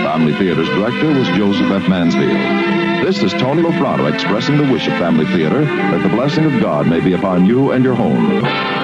Family 0.03 0.33
Theater's 0.33 0.69
director 0.69 1.09
was 1.09 1.27
Joseph 1.29 1.69
F. 1.71 1.87
Mansfield. 1.87 3.05
This 3.05 3.21
is 3.21 3.31
Tony 3.33 3.61
Lofrano 3.61 4.11
expressing 4.11 4.57
the 4.57 4.71
wish 4.71 4.87
of 4.87 4.93
Family 4.93 5.25
Theater 5.25 5.63
that 5.65 6.03
the 6.03 6.09
blessing 6.09 6.45
of 6.45 6.59
God 6.59 6.87
may 6.87 6.99
be 6.99 7.13
upon 7.13 7.45
you 7.45 7.71
and 7.71 7.83
your 7.83 7.95
home. 7.95 8.76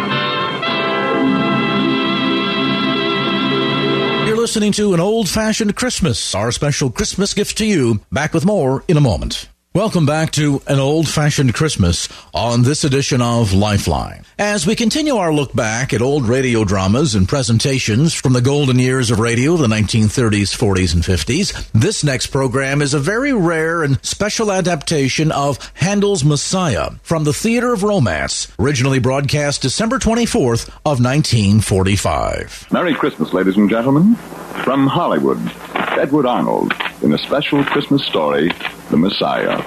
Listening 4.53 4.71
to 4.71 4.93
an 4.93 4.99
old 4.99 5.27
fashioned 5.27 5.75
Christmas, 5.75 6.35
our 6.35 6.51
special 6.51 6.91
Christmas 6.91 7.33
gift 7.33 7.57
to 7.57 7.65
you. 7.65 7.99
Back 8.11 8.35
with 8.35 8.45
more 8.45 8.83
in 8.87 8.97
a 8.97 9.01
moment. 9.01 9.49
Welcome 9.75 10.05
back 10.05 10.29
to 10.33 10.61
an 10.67 10.77
old 10.77 11.09
fashioned 11.09 11.55
Christmas 11.55 12.07
on 12.31 12.61
this 12.61 12.83
edition 12.83 13.23
of 13.23 13.53
Lifeline. 13.53 14.23
As 14.37 14.67
we 14.67 14.75
continue 14.75 15.15
our 15.15 15.33
look 15.33 15.51
back 15.55 15.93
at 15.93 16.01
old 16.03 16.27
radio 16.27 16.63
dramas 16.63 17.15
and 17.15 17.27
presentations 17.27 18.13
from 18.13 18.33
the 18.33 18.41
golden 18.41 18.77
years 18.77 19.09
of 19.09 19.17
radio, 19.17 19.57
the 19.57 19.65
1930s, 19.65 20.55
40s, 20.55 20.93
and 20.93 21.03
50s, 21.03 21.71
this 21.71 22.03
next 22.03 22.27
program 22.27 22.83
is 22.83 22.93
a 22.93 22.99
very 22.99 23.33
rare 23.33 23.81
and 23.81 23.97
special 24.05 24.51
adaptation 24.51 25.31
of 25.31 25.71
Handel's 25.73 26.23
Messiah 26.23 26.91
from 27.01 27.23
the 27.23 27.33
Theater 27.33 27.73
of 27.73 27.81
Romance, 27.81 28.49
originally 28.59 28.99
broadcast 28.99 29.63
December 29.63 29.97
24th 29.97 30.67
of 30.85 31.01
1945. 31.01 32.67
Merry 32.71 32.93
Christmas, 32.93 33.33
ladies 33.33 33.57
and 33.57 33.71
gentlemen. 33.71 34.17
From 34.63 34.85
Hollywood, 34.85 35.39
Edward 35.73 36.27
Arnold 36.27 36.73
in 37.01 37.13
a 37.13 37.17
special 37.17 37.63
Christmas 37.65 38.05
story, 38.05 38.51
The 38.89 38.97
Messiah. 38.97 39.62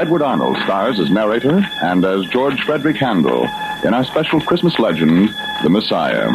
Edward 0.00 0.22
Arnold 0.22 0.56
stars 0.64 0.98
as 0.98 1.10
narrator 1.10 1.64
and 1.82 2.04
as 2.04 2.26
George 2.26 2.60
Frederick 2.62 2.96
Handel 2.96 3.46
in 3.84 3.94
our 3.94 4.04
special 4.04 4.40
Christmas 4.40 4.78
legend, 4.78 5.28
The 5.62 5.68
Messiah. 5.68 6.28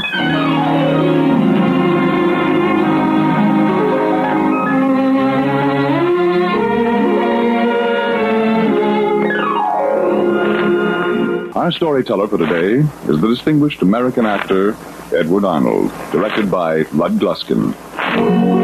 Our 11.56 11.72
storyteller 11.72 12.28
for 12.28 12.38
today 12.38 12.88
is 13.10 13.20
the 13.20 13.28
distinguished 13.28 13.82
American 13.82 14.26
actor 14.28 14.78
Edward 15.12 15.46
Arnold, 15.46 15.92
directed 16.12 16.52
by 16.52 16.84
Lud 16.94 17.14
Gluskin. 17.14 18.55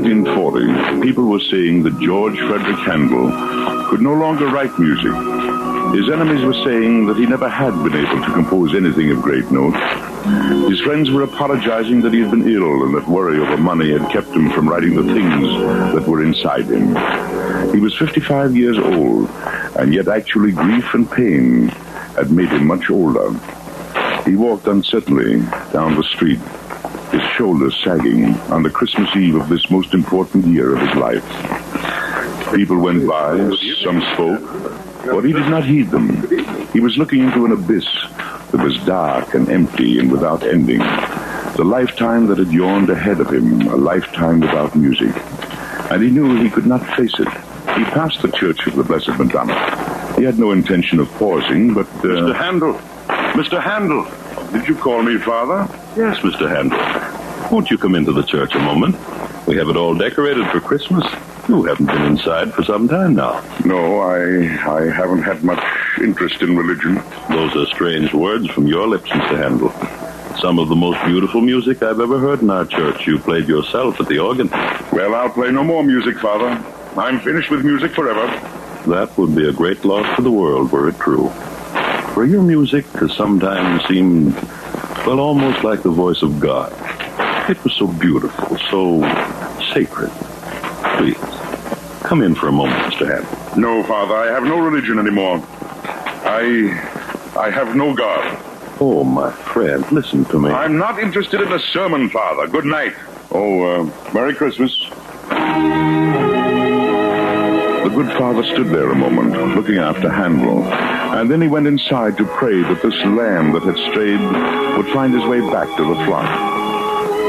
1740, 0.00 1.02
people 1.02 1.26
were 1.26 1.38
saying 1.38 1.82
that 1.82 2.00
George 2.00 2.38
Frederick 2.38 2.78
Handel 2.78 3.30
could 3.90 4.00
no 4.00 4.14
longer 4.14 4.46
write 4.46 4.72
music. 4.78 5.12
His 5.94 6.08
enemies 6.08 6.42
were 6.42 6.56
saying 6.64 7.04
that 7.08 7.18
he 7.18 7.26
never 7.26 7.46
had 7.46 7.72
been 7.84 7.94
able 7.94 8.24
to 8.24 8.32
compose 8.32 8.74
anything 8.74 9.10
of 9.10 9.20
great 9.20 9.50
note. 9.50 9.76
His 10.70 10.80
friends 10.80 11.10
were 11.10 11.24
apologizing 11.24 12.00
that 12.02 12.14
he 12.14 12.20
had 12.20 12.30
been 12.30 12.48
ill 12.48 12.84
and 12.84 12.94
that 12.94 13.06
worry 13.06 13.38
over 13.38 13.58
money 13.58 13.92
had 13.92 14.10
kept 14.10 14.28
him 14.28 14.50
from 14.52 14.66
writing 14.66 14.94
the 14.94 15.12
things 15.12 15.46
that 15.94 16.08
were 16.08 16.22
inside 16.22 16.64
him. 16.64 16.96
He 17.74 17.78
was 17.78 17.94
55 17.98 18.56
years 18.56 18.78
old, 18.78 19.28
and 19.76 19.92
yet 19.92 20.08
actually 20.08 20.52
grief 20.52 20.94
and 20.94 21.10
pain 21.10 21.68
had 22.16 22.30
made 22.30 22.48
him 22.48 22.66
much 22.66 22.88
older. 22.88 23.30
He 24.24 24.36
walked 24.36 24.66
uncertainly 24.68 25.40
down 25.70 25.96
the 25.96 26.04
street, 26.04 26.40
his 27.12 27.22
shoulders 27.36 27.78
sagging 27.84 28.34
on 28.50 28.62
the 28.62 28.70
Christmas 28.70 29.14
Eve 29.14 29.36
of 29.36 29.48
this 29.48 29.70
most 29.70 29.94
important 29.94 30.46
year 30.46 30.74
of 30.74 30.80
his 30.80 30.94
life. 30.96 31.24
People 32.54 32.78
went 32.78 33.06
by, 33.06 33.36
some 33.82 34.00
spoke, 34.14 34.42
but 35.04 35.22
he 35.22 35.32
did 35.32 35.48
not 35.48 35.64
heed 35.64 35.90
them. 35.90 36.26
He 36.72 36.80
was 36.80 36.96
looking 36.96 37.20
into 37.20 37.44
an 37.44 37.52
abyss 37.52 37.86
that 38.50 38.62
was 38.62 38.76
dark 38.84 39.34
and 39.34 39.48
empty 39.48 39.98
and 39.98 40.10
without 40.10 40.42
ending. 40.42 40.78
The 41.56 41.64
lifetime 41.64 42.26
that 42.28 42.38
had 42.38 42.50
yawned 42.50 42.90
ahead 42.90 43.20
of 43.20 43.32
him, 43.32 43.60
a 43.68 43.76
lifetime 43.76 44.40
without 44.40 44.74
music. 44.74 45.14
And 45.90 46.02
he 46.02 46.10
knew 46.10 46.42
he 46.42 46.48
could 46.48 46.66
not 46.66 46.84
face 46.96 47.14
it. 47.18 47.28
He 47.76 47.84
passed 47.84 48.22
the 48.22 48.30
Church 48.32 48.66
of 48.66 48.76
the 48.76 48.84
Blessed 48.84 49.18
Madonna. 49.18 50.14
He 50.16 50.24
had 50.24 50.38
no 50.38 50.52
intention 50.52 51.00
of 51.00 51.10
pausing, 51.12 51.74
but. 51.74 51.86
Uh, 51.86 52.32
Mr. 52.32 52.34
Handel. 52.34 52.74
Mr. 53.34 53.62
Handel. 53.62 54.06
Did 54.52 54.68
you 54.68 54.74
call 54.74 55.02
me 55.02 55.18
father? 55.18 55.66
Yes, 55.96 56.18
Mr. 56.18 56.48
Handel. 56.48 56.78
Won't 57.52 57.70
you 57.70 57.76
come 57.76 57.94
into 57.94 58.12
the 58.12 58.22
church 58.22 58.54
a 58.54 58.58
moment? 58.60 58.96
We 59.46 59.58
have 59.58 59.68
it 59.68 59.76
all 59.76 59.94
decorated 59.94 60.48
for 60.50 60.58
Christmas. 60.58 61.04
You 61.50 61.64
haven't 61.64 61.84
been 61.84 62.00
inside 62.00 62.54
for 62.54 62.64
some 62.64 62.88
time 62.88 63.14
now. 63.14 63.44
No, 63.66 64.00
I 64.00 64.22
I 64.66 64.90
haven't 64.90 65.20
had 65.20 65.44
much 65.44 65.62
interest 66.00 66.40
in 66.40 66.56
religion. 66.56 66.94
Those 67.28 67.54
are 67.54 67.66
strange 67.66 68.14
words 68.14 68.48
from 68.48 68.66
your 68.68 68.88
lips, 68.88 69.10
Mr. 69.10 69.36
Handel. 69.36 69.70
Some 70.38 70.58
of 70.58 70.70
the 70.70 70.74
most 70.74 71.04
beautiful 71.04 71.42
music 71.42 71.82
I've 71.82 72.00
ever 72.00 72.18
heard 72.18 72.40
in 72.40 72.48
our 72.48 72.64
church 72.64 73.06
you 73.06 73.18
played 73.18 73.46
yourself 73.46 74.00
at 74.00 74.08
the 74.08 74.18
organ. 74.18 74.48
Well, 74.90 75.14
I'll 75.14 75.28
play 75.28 75.50
no 75.50 75.62
more 75.62 75.84
music, 75.84 76.16
Father. 76.20 76.48
I'm 76.96 77.20
finished 77.20 77.50
with 77.50 77.66
music 77.66 77.92
forever. 77.92 78.28
That 78.86 79.12
would 79.18 79.36
be 79.36 79.46
a 79.46 79.52
great 79.52 79.84
loss 79.84 80.16
to 80.16 80.22
the 80.22 80.30
world 80.30 80.72
were 80.72 80.88
it 80.88 80.98
true. 80.98 81.28
For 82.14 82.24
your 82.24 82.42
music 82.42 82.86
has 83.00 83.12
sometimes 83.12 83.84
seemed, 83.88 84.34
well, 85.06 85.20
almost 85.20 85.62
like 85.64 85.82
the 85.82 85.90
voice 85.90 86.22
of 86.22 86.40
God. 86.40 86.72
It 87.48 87.62
was 87.64 87.74
so 87.74 87.86
beautiful, 87.88 88.56
so 88.70 89.00
sacred. 89.74 90.10
Please, 90.96 91.18
come 92.02 92.22
in 92.22 92.34
for 92.34 92.48
a 92.48 92.52
moment, 92.52 92.80
Mr. 92.92 93.06
Handel. 93.08 93.58
No, 93.58 93.82
Father, 93.82 94.14
I 94.14 94.26
have 94.32 94.44
no 94.44 94.58
religion 94.58 94.98
anymore. 94.98 95.42
I 96.24 96.70
I 97.36 97.50
have 97.50 97.74
no 97.74 97.94
God. 97.94 98.38
Oh, 98.80 99.04
my 99.04 99.30
friend, 99.32 99.84
listen 99.92 100.24
to 100.26 100.38
me. 100.38 100.50
I'm 100.50 100.78
not 100.78 100.98
interested 100.98 101.40
in 101.40 101.52
a 101.52 101.58
sermon, 101.58 102.08
Father. 102.10 102.46
Good 102.46 102.64
night. 102.64 102.94
Oh, 103.32 103.62
uh, 103.62 104.12
Merry 104.12 104.34
Christmas. 104.34 104.76
The 107.82 107.90
good 107.92 108.16
father 108.16 108.44
stood 108.44 108.68
there 108.68 108.90
a 108.90 108.94
moment, 108.94 109.32
looking 109.56 109.78
after 109.78 110.08
Handel, 110.10 110.62
and 110.64 111.30
then 111.30 111.40
he 111.40 111.48
went 111.48 111.66
inside 111.66 112.16
to 112.18 112.24
pray 112.24 112.62
that 112.62 112.80
this 112.82 112.94
lamb 113.04 113.52
that 113.52 113.62
had 113.64 113.76
strayed 113.90 114.20
would 114.76 114.86
find 114.92 115.12
his 115.12 115.24
way 115.26 115.40
back 115.40 115.68
to 115.76 115.84
the 115.84 115.94
flock. 116.06 116.61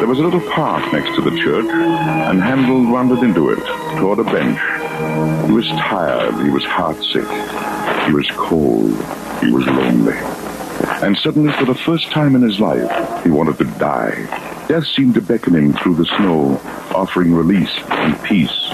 There 0.04 0.10
was 0.10 0.20
a 0.20 0.24
little 0.24 0.42
park 0.52 0.92
next 0.92 1.16
to 1.16 1.22
the 1.22 1.32
church, 1.40 1.66
and 1.66 2.44
Handel 2.44 2.92
wandered 2.92 3.24
into 3.24 3.52
it, 3.52 3.66
toward 4.00 4.20
a 4.20 4.26
bench. 4.26 4.60
He 5.48 5.54
was 5.54 5.66
tired, 5.66 6.44
he 6.44 6.50
was 6.50 6.62
heartsick, 6.64 7.26
he 8.06 8.12
was 8.12 8.30
cold, 8.32 8.92
he 9.42 9.50
was 9.50 9.66
lonely. 9.66 10.18
And 11.02 11.18
suddenly, 11.18 11.54
for 11.54 11.64
the 11.64 11.74
first 11.74 12.12
time 12.12 12.36
in 12.36 12.42
his 12.42 12.60
life, 12.60 13.24
he 13.24 13.30
wanted 13.30 13.58
to 13.60 13.64
die. 13.80 14.66
Death 14.68 14.88
seemed 14.88 15.14
to 15.14 15.22
beckon 15.22 15.56
him 15.56 15.72
through 15.72 15.96
the 15.96 16.06
snow, 16.18 16.60
offering 16.94 17.34
release 17.34 17.74
and 17.90 18.22
peace. 18.24 18.72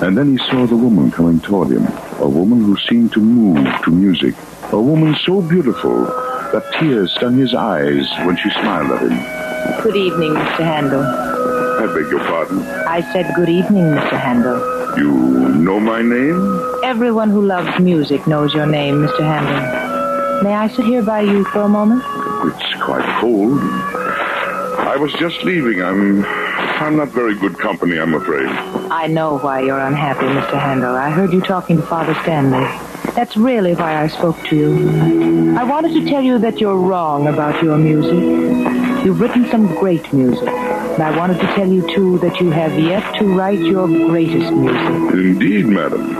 And 0.00 0.16
then 0.16 0.38
he 0.38 0.42
saw 0.50 0.66
the 0.66 0.74
woman 0.74 1.10
coming 1.10 1.38
toward 1.40 1.68
him, 1.68 1.86
a 2.18 2.26
woman 2.26 2.64
who 2.64 2.78
seemed 2.88 3.12
to 3.12 3.20
move 3.20 3.68
to 3.84 3.90
music, 3.90 4.34
a 4.72 4.80
woman 4.80 5.14
so 5.16 5.42
beautiful 5.42 6.04
that 6.04 6.74
tears 6.80 7.12
stung 7.12 7.36
his 7.36 7.54
eyes 7.54 8.10
when 8.24 8.38
she 8.38 8.48
smiled 8.52 8.90
at 8.92 9.02
him. 9.02 9.41
Good 9.82 9.96
evening, 9.96 10.34
Mr. 10.34 10.64
Handel. 10.64 11.02
I 11.02 11.86
beg 11.94 12.10
your 12.10 12.20
pardon. 12.20 12.60
I 12.86 13.00
said 13.12 13.32
good 13.34 13.48
evening, 13.48 13.84
Mr. 13.84 14.18
Handel. 14.20 14.58
You 14.98 15.10
know 15.58 15.80
my 15.80 16.02
name? 16.02 16.80
Everyone 16.84 17.30
who 17.30 17.42
loves 17.44 17.78
music 17.80 18.26
knows 18.26 18.54
your 18.54 18.66
name, 18.66 18.96
Mr. 19.06 19.20
Handel. 19.20 20.42
May 20.42 20.54
I 20.54 20.68
sit 20.68 20.84
here 20.84 21.02
by 21.02 21.20
you 21.22 21.44
for 21.46 21.62
a 21.62 21.68
moment? 21.68 22.02
It's 22.44 22.82
quite 22.82 23.06
cold. 23.20 23.58
I 23.60 24.96
was 24.96 25.12
just 25.14 25.42
leaving. 25.44 25.82
I'm 25.82 26.24
I'm 26.24 26.96
not 26.96 27.08
very 27.08 27.34
good 27.36 27.58
company, 27.58 27.98
I'm 27.98 28.14
afraid. 28.14 28.46
I 28.90 29.06
know 29.06 29.38
why 29.38 29.60
you're 29.60 29.78
unhappy, 29.78 30.26
Mr. 30.26 30.58
Handel. 30.60 30.94
I 30.96 31.10
heard 31.10 31.32
you 31.32 31.40
talking 31.40 31.76
to 31.76 31.82
Father 31.82 32.14
Stanley. 32.22 32.66
That's 33.14 33.36
really 33.36 33.74
why 33.74 34.02
I 34.02 34.08
spoke 34.08 34.38
to 34.48 34.56
you. 34.56 35.56
I 35.56 35.64
wanted 35.64 35.92
to 35.94 36.10
tell 36.10 36.22
you 36.22 36.38
that 36.38 36.60
you're 36.60 36.76
wrong 36.78 37.28
about 37.28 37.62
your 37.62 37.78
music. 37.78 38.81
You've 39.04 39.20
written 39.20 39.50
some 39.50 39.66
great 39.76 40.12
music. 40.12 40.46
And 40.48 41.02
I 41.02 41.16
wanted 41.16 41.40
to 41.40 41.46
tell 41.54 41.68
you, 41.68 41.82
too, 41.94 42.18
that 42.18 42.40
you 42.40 42.50
have 42.50 42.78
yet 42.78 43.14
to 43.18 43.24
write 43.34 43.58
your 43.58 43.88
greatest 43.88 44.52
music. 44.52 45.12
Indeed, 45.12 45.66
madam. 45.66 46.14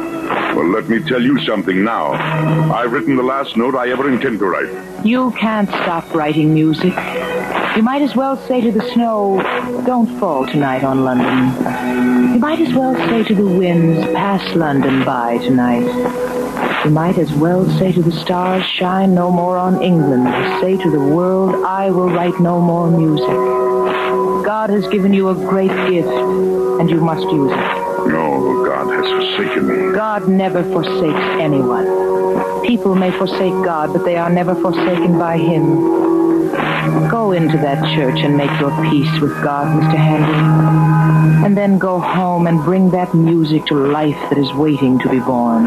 Well, 0.57 0.69
let 0.69 0.89
me 0.89 1.01
tell 1.03 1.23
you 1.23 1.39
something 1.41 1.85
now. 1.85 2.13
I've 2.73 2.93
written 2.93 3.17
the 3.17 3.23
last 3.23 3.57
note 3.57 3.75
I 3.75 3.91
ever 3.91 4.11
intend 4.11 4.39
to 4.41 4.47
write. 4.47 5.05
You 5.05 5.31
can't 5.33 5.69
stop 5.69 6.13
writing 6.15 6.55
music. 6.55 6.95
You 7.77 7.83
might 7.83 8.03
as 8.03 8.15
well 8.17 8.37
say 8.49 8.61
to 8.61 8.73
the 8.73 8.83
snow, 8.93 9.41
don't 9.87 10.19
fall 10.19 10.47
tonight 10.47 10.85
on 10.85 11.05
London. 11.05 12.35
You 12.35 12.39
might 12.41 12.61
as 12.61 12.75
well 12.75 12.95
say 12.95 13.23
to 13.25 13.35
the 13.35 13.47
winds, 13.47 14.05
pass 14.13 14.55
London 14.55 15.05
by 15.05 15.39
tonight. 15.39 16.32
You 16.85 16.91
might 16.91 17.17
as 17.17 17.33
well 17.33 17.65
say 17.79 17.93
to 17.93 18.03
the 18.03 18.11
stars, 18.11 18.65
shine 18.65 19.15
no 19.15 19.31
more 19.31 19.57
on 19.57 19.81
England. 19.81 20.27
Or 20.27 20.61
say 20.61 20.77
to 20.77 20.91
the 20.91 20.99
world, 20.99 21.65
I 21.65 21.91
will 21.91 22.11
write 22.11 22.41
no 22.41 22.61
more 22.61 22.91
music. 22.91 23.29
God 24.45 24.69
has 24.71 24.89
given 24.89 25.15
you 25.15 25.29
a 25.29 25.35
great 25.35 25.71
gift, 25.89 26.09
and 26.09 26.91
you 26.91 27.01
must 27.01 27.23
use 27.23 27.53
it. 27.53 27.57
No, 28.09 28.65
God 28.67 28.93
has 28.93 29.09
forsaken 29.13 29.69
me. 29.69 29.95
God 29.95 30.29
never 30.29 30.65
forsakes 30.65 31.41
anyone. 31.41 31.87
People 32.67 32.97
may 32.97 33.13
forsake 33.13 33.55
God, 33.65 33.93
but 33.93 34.05
they 34.05 34.17
are 34.17 34.31
never 34.31 34.57
forsaken 34.57 35.21
by 35.21 35.39
Him. 35.39 37.09
Go 37.09 37.31
into 37.31 37.59
that 37.59 37.95
church 37.95 38.19
and 38.25 38.37
make 38.37 38.51
your 38.59 38.73
peace 38.91 39.21
with 39.21 39.41
God, 39.41 39.69
Mr. 39.69 39.97
Handel. 39.97 41.12
Mm-hmm. 41.43 41.49
And 41.49 41.59
then 41.59 41.79
go 41.79 41.99
home 41.99 42.47
and 42.47 42.63
bring 42.63 42.91
that 42.91 43.15
music 43.15 43.67
to 43.67 43.75
life 43.75 44.15
that 44.31 44.39
is 44.39 44.53
waiting 44.53 45.01
to 45.01 45.09
be 45.09 45.19
born. 45.19 45.67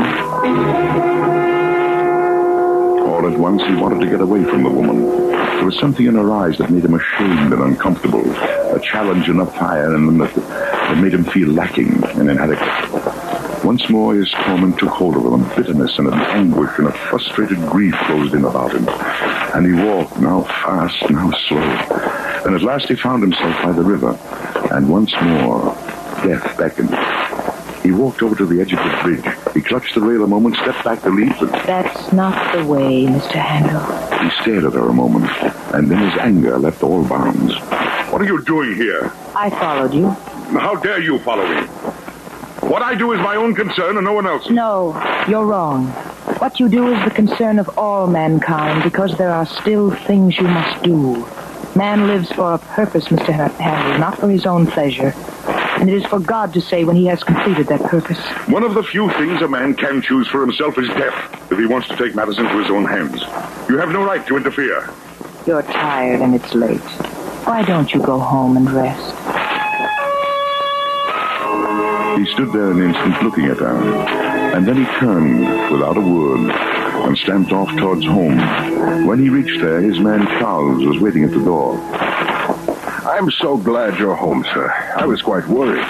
All 3.10 3.28
at 3.28 3.38
once, 3.38 3.62
he 3.64 3.76
wanted 3.76 4.00
to 4.00 4.10
get 4.10 4.22
away 4.22 4.46
from 4.46 4.64
the 4.64 4.70
woman. 4.70 5.06
There 5.06 5.66
was 5.66 5.78
something 5.78 6.06
in 6.06 6.16
her 6.16 6.32
eyes 6.32 6.58
that 6.60 6.72
made 6.72 6.86
him 6.86 6.94
ashamed 6.94 7.52
and 7.52 7.62
uncomfortable. 7.62 8.24
A 8.74 8.80
challenge 8.80 9.28
and 9.28 9.42
a 9.42 9.46
fire 9.46 9.94
in 9.94 10.06
them 10.06 10.18
that, 10.20 10.34
that 10.34 10.98
made 10.98 11.14
him 11.14 11.26
feel 11.26 11.50
lacking 11.50 12.02
and 12.06 12.30
inadequate. 12.30 13.66
Once 13.66 13.90
more, 13.90 14.16
his 14.16 14.32
torment 14.32 14.80
took 14.80 14.92
hold 14.92 15.18
of 15.18 15.26
him, 15.26 15.34
and 15.34 15.56
bitterness 15.58 16.00
and 16.00 16.08
an 16.08 16.14
anguish 16.14 16.72
and 16.78 16.88
a 16.88 16.92
frustrated 17.10 17.60
grief 17.68 17.96
closed 18.06 18.34
in 18.34 18.46
about 18.46 18.74
him. 18.74 18.88
And 19.54 19.66
he 19.66 19.74
walked, 19.74 20.22
now 20.22 20.44
fast, 20.44 21.10
now 21.10 21.32
slow. 21.32 22.25
And 22.46 22.54
at 22.56 22.62
last 22.62 22.88
he 22.88 22.96
found 22.96 23.24
himself 23.24 23.56
by 23.64 23.72
the 23.72 23.82
river, 23.82 24.18
and 24.72 24.88
once 24.90 25.12
more, 25.22 25.74
death 26.24 26.58
beckoned. 26.58 26.96
He 27.84 27.92
walked 27.92 28.22
over 28.24 28.36
to 28.36 28.46
the 28.46 28.62
edge 28.62 28.74
of 28.74 28.80
the 28.80 29.00
bridge. 29.04 29.54
He 29.54 29.62
clutched 29.62 29.94
the 29.96 30.02
rail 30.02 30.24
a 30.24 30.28
moment, 30.28 30.56
stepped 30.56 30.84
back 30.84 31.02
to 31.04 31.10
leap, 31.10 31.40
and 31.42 31.50
That's 31.66 32.12
not 32.14 32.56
the 32.56 32.66
way, 32.66 33.06
Mr. 33.06 33.34
Handel. 33.34 33.82
he 34.20 34.30
stared 34.42 34.64
at 34.66 34.74
her 34.74 34.90
a 34.90 34.94
moment, 34.94 35.26
and 35.74 35.90
then 35.90 35.98
his 36.10 36.18
anger 36.20 36.58
left 36.58 36.82
all 36.84 37.04
bounds. 37.04 37.54
What 38.12 38.22
are 38.22 38.26
you 38.26 38.42
doing 38.44 38.76
here? 38.76 39.12
I 39.36 39.50
followed 39.50 39.94
you. 39.94 40.10
How 40.10 40.76
dare 40.76 41.02
you 41.02 41.20
follow 41.20 41.48
me? 41.48 41.68
What 42.70 42.82
I 42.82 42.96
do 42.96 43.12
is 43.14 43.20
my 43.20 43.36
own 43.36 43.54
concern 43.54 43.98
and 43.98 44.06
no 44.06 44.14
one 44.14 44.26
else's. 44.26 44.52
No, 44.52 44.94
you're 45.28 45.46
wrong. 45.46 45.88
What 46.40 46.60
you 46.60 46.70
do 46.70 46.92
is 46.94 47.04
the 47.04 47.12
concern 47.12 47.60
of 47.60 47.70
all 47.78 48.08
mankind 48.08 48.84
because 48.84 49.18
there 49.18 49.32
are 49.32 49.46
still 49.46 49.92
things 49.92 50.38
you 50.38 50.48
must 50.48 50.84
do. 50.84 51.26
Man 51.76 52.08
lives 52.08 52.32
for 52.32 52.54
a 52.54 52.58
purpose, 52.58 53.10
Mr. 53.10 53.52
Handel, 53.60 54.00
not 54.00 54.18
for 54.18 54.30
his 54.30 54.46
own 54.46 54.66
pleasure. 54.66 55.14
And 55.78 55.90
it 55.90 55.94
is 55.94 56.06
for 56.06 56.22
God 56.22 56.54
to 56.54 56.62
say 56.62 56.86
when 56.86 56.96
he 56.96 57.06
has 57.08 57.22
completed 57.22 57.68
that 57.68 57.82
purpose. 57.84 58.18
One 58.48 58.64
of 58.64 58.76
the 58.76 58.84
few 58.84 59.10
things 59.12 59.42
a 59.42 59.48
man 59.50 59.74
can 59.74 60.02
choose 60.02 60.26
for 60.30 60.40
himself 60.40 60.78
is 60.78 60.88
death, 60.88 61.52
if 61.52 61.60
he 61.60 61.66
wants 61.66 61.90
to 61.90 61.98
take 61.98 62.16
matters 62.16 62.40
into 62.40 62.58
his 62.58 62.70
own 62.70 62.86
hands. 62.86 63.20
You 63.70 63.78
have 63.78 63.90
no 63.90 64.06
right 64.06 64.26
to 64.26 64.38
interfere. 64.38 64.90
You're 65.46 65.64
tired 65.64 66.22
and 66.22 66.34
it's 66.34 66.56
late. 66.56 66.80
Why 67.44 67.62
don't 67.64 67.94
you 67.94 68.02
go 68.02 68.20
home 68.20 68.56
and 68.56 68.72
rest? 68.72 69.12
He 72.18 72.26
stood 72.32 72.54
there 72.54 72.72
an 72.72 72.82
instant 72.82 73.22
looking 73.22 73.48
at 73.48 73.58
her, 73.58 73.76
and 74.56 74.66
then 74.66 74.78
he 74.78 74.86
turned 74.98 75.72
without 75.74 75.98
a 75.98 76.02
word 76.02 76.75
and 77.04 77.18
stamped 77.18 77.52
off 77.52 77.70
towards 77.78 78.06
home. 78.06 78.38
When 79.06 79.20
he 79.20 79.30
reached 79.30 79.62
there, 79.62 79.82
his 79.82 80.00
man 80.00 80.26
Charles 80.40 80.84
was 80.86 81.00
waiting 81.00 81.24
at 81.24 81.32
the 81.32 81.44
door. 81.44 81.78
I'm 83.06 83.30
so 83.32 83.58
glad 83.58 84.00
you're 84.00 84.16
home, 84.16 84.44
sir. 84.54 84.72
I 84.98 85.06
was 85.06 85.22
quite 85.22 85.48
worried. 85.48 85.86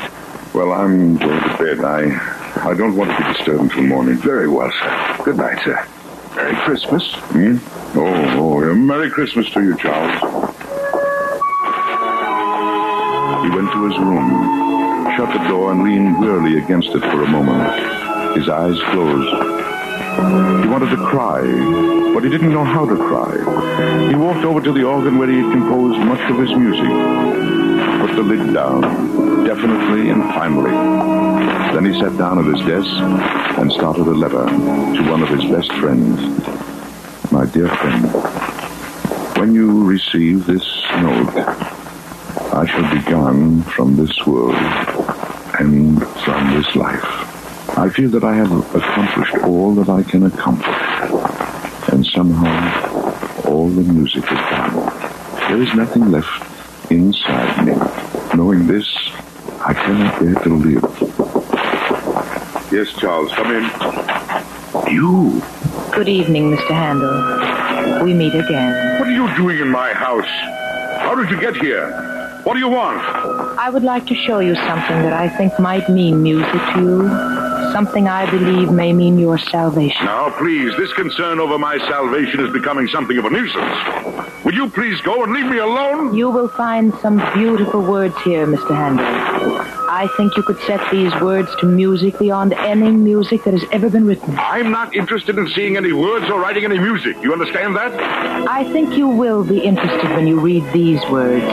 Well, 0.54 0.72
I'm 0.72 1.18
going 1.18 1.41
to 1.41 1.58
bed. 1.58 1.84
I 1.84 2.36
I 2.70 2.74
don't 2.74 2.96
want 2.96 3.12
to 3.12 3.18
be 3.18 3.34
disturbed 3.34 3.63
until 3.63 3.84
morning. 3.84 4.15
Very 4.18 4.48
well, 4.48 4.72
sir. 4.72 5.18
Good 5.24 5.38
night, 5.38 5.60
sir. 5.63 5.88
Merry 6.36 6.56
Christmas. 6.56 7.13
Hmm? 7.13 7.58
Oh, 7.98 8.38
oh, 8.38 8.63
yeah. 8.65 8.74
Merry 8.74 9.10
Christmas 9.10 9.50
to 9.52 9.63
you, 9.63 9.78
Charles. 9.78 10.20
He 13.44 13.50
went 13.52 13.72
to 13.72 13.86
his 13.88 13.98
room, 14.00 15.15
shut 15.15 15.32
the 15.32 15.48
door, 15.48 15.72
and 15.72 15.84
leaned 15.84 16.20
wearily 16.20 16.58
against 16.58 16.89
it 16.89 17.02
for 17.02 17.24
a 17.24 17.28
moment. 17.28 18.38
His 18.38 18.50
eyes 18.50 18.80
closed. 18.91 19.44
He 20.15 20.67
wanted 20.69 20.91
to 20.91 20.97
cry, 20.97 21.41
but 22.13 22.23
he 22.23 22.30
didn't 22.30 22.54
know 22.54 22.63
how 22.63 22.86
to 22.86 22.95
cry. 22.95 23.36
He 24.08 24.15
walked 24.15 24.45
over 24.45 24.62
to 24.62 24.71
the 24.71 24.84
organ 24.84 25.17
where 25.17 25.28
he 25.30 25.39
had 25.39 25.51
composed 25.51 25.99
much 25.99 26.21
of 26.32 26.39
his 26.39 26.51
music, 26.56 26.88
put 27.99 28.15
the 28.15 28.23
lid 28.23 28.54
down, 28.54 28.82
definitely 29.45 30.10
and 30.12 30.23
finally. 30.34 30.71
Then 31.73 31.86
he 31.86 31.99
sat 31.99 32.17
down 32.17 32.39
at 32.39 32.45
his 32.45 32.65
desk 32.65 32.89
and 33.60 33.69
started 33.73 34.08
a 34.08 34.12
letter 34.12 34.45
to 34.45 35.12
one 35.12 35.21
of 35.21 35.28
his 35.28 35.43
best 35.51 35.71
friends. 35.73 36.17
My 37.30 37.45
dear 37.45 37.67
friend, 37.67 38.06
when 39.38 39.54
you 39.54 39.84
receive 39.84 40.45
this 40.45 40.63
note, 41.01 41.36
I 42.54 42.65
shall 42.65 42.89
be 42.89 43.01
gone 43.12 43.63
from 43.63 43.97
this 43.97 44.25
world 44.25 44.56
and 45.60 46.01
from 46.23 46.54
this 46.54 46.73
life. 46.73 47.24
I 47.77 47.89
feel 47.89 48.09
that 48.11 48.23
I 48.23 48.35
have 48.35 48.51
accomplished 48.73 49.35
all 49.43 49.75
that 49.75 49.89
I 49.89 50.01
can 50.01 50.23
accomplish. 50.23 50.75
And 51.91 52.05
somehow, 52.05 53.49
all 53.49 53.67
the 53.67 53.83
music 53.83 54.23
is 54.23 54.39
gone. 54.39 54.75
There 55.49 55.61
is 55.61 55.73
nothing 55.75 56.09
left 56.09 56.89
inside 56.89 57.65
me. 57.65 57.73
Knowing 58.33 58.65
this, 58.65 58.88
I 59.59 59.73
cannot 59.73 60.19
bear 60.21 60.35
to 60.35 60.49
live. 60.55 60.83
Yes, 62.71 62.93
Charles, 62.93 63.33
come 63.33 63.51
in. 63.51 63.63
You? 64.89 65.41
Good 65.91 66.07
evening, 66.07 66.55
Mr. 66.55 66.71
Handel. 66.71 68.05
We 68.05 68.13
meet 68.13 68.35
again. 68.35 68.99
What 68.99 69.09
are 69.09 69.11
you 69.11 69.35
doing 69.35 69.59
in 69.59 69.69
my 69.69 69.91
house? 69.91 70.29
How 71.01 71.13
did 71.13 71.29
you 71.29 71.39
get 71.41 71.57
here? 71.57 71.91
What 72.43 72.53
do 72.53 72.59
you 72.59 72.69
want? 72.69 73.01
I 73.59 73.69
would 73.69 73.83
like 73.83 74.05
to 74.07 74.15
show 74.15 74.39
you 74.39 74.55
something 74.55 75.01
that 75.03 75.13
I 75.13 75.27
think 75.27 75.59
might 75.59 75.89
mean 75.89 76.23
music 76.23 76.61
to 76.73 76.81
you. 76.81 77.44
Something 77.75 78.07
I 78.07 78.31
believe 78.31 78.71
may 78.71 78.93
mean 78.93 79.19
your 79.19 79.38
salvation. 79.38 80.05
Now, 80.05 80.29
please, 80.38 80.71
this 80.77 80.93
concern 80.93 81.41
over 81.41 81.59
my 81.59 81.77
salvation 81.77 82.39
is 82.39 82.53
becoming 82.53 82.88
something 82.88 83.17
of 83.17 83.25
a 83.25 83.29
nuisance. 83.29 84.45
Will 84.45 84.53
you 84.53 84.69
please 84.69 85.01
go 85.01 85.25
and 85.25 85.33
leave 85.33 85.47
me 85.47 85.57
alone? 85.57 86.15
You 86.15 86.29
will 86.29 86.47
find 86.47 86.93
some 87.01 87.17
beautiful 87.33 87.81
words 87.81 88.15
here, 88.21 88.47
Mr. 88.47 88.73
Handel. 88.73 89.05
I 89.89 90.07
think 90.15 90.38
you 90.38 90.43
could 90.43 90.57
set 90.59 90.89
these 90.89 91.13
words 91.19 91.49
to 91.59 91.65
music 91.65 92.17
beyond 92.17 92.53
any 92.53 92.91
music 92.91 93.43
that 93.43 93.53
has 93.53 93.65
ever 93.73 93.89
been 93.89 94.05
written. 94.05 94.39
I'm 94.39 94.71
not 94.71 94.95
interested 94.95 95.38
in 95.38 95.45
seeing 95.49 95.75
any 95.75 95.91
words 95.91 96.29
or 96.29 96.39
writing 96.39 96.63
any 96.63 96.79
music. 96.79 97.17
You 97.21 97.33
understand 97.33 97.75
that? 97.75 97.91
I 98.47 98.63
think 98.71 98.95
you 98.95 99.09
will 99.09 99.43
be 99.43 99.59
interested 99.59 100.11
when 100.11 100.27
you 100.27 100.39
read 100.39 100.63
these 100.71 101.01
words. 101.09 101.43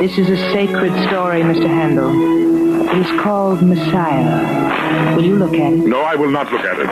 This 0.00 0.16
is 0.16 0.30
a 0.30 0.38
sacred 0.54 0.92
story, 1.06 1.42
Mr. 1.42 1.66
Handel. 1.66 2.63
It 2.94 3.00
is 3.00 3.20
called 3.20 3.60
Messiah. 3.60 5.16
Will 5.16 5.24
you 5.24 5.36
look 5.36 5.54
at 5.54 5.72
it? 5.72 5.78
No, 5.78 6.02
I 6.02 6.14
will 6.14 6.30
not 6.30 6.52
look 6.52 6.60
at 6.60 6.78
it. 6.78 6.88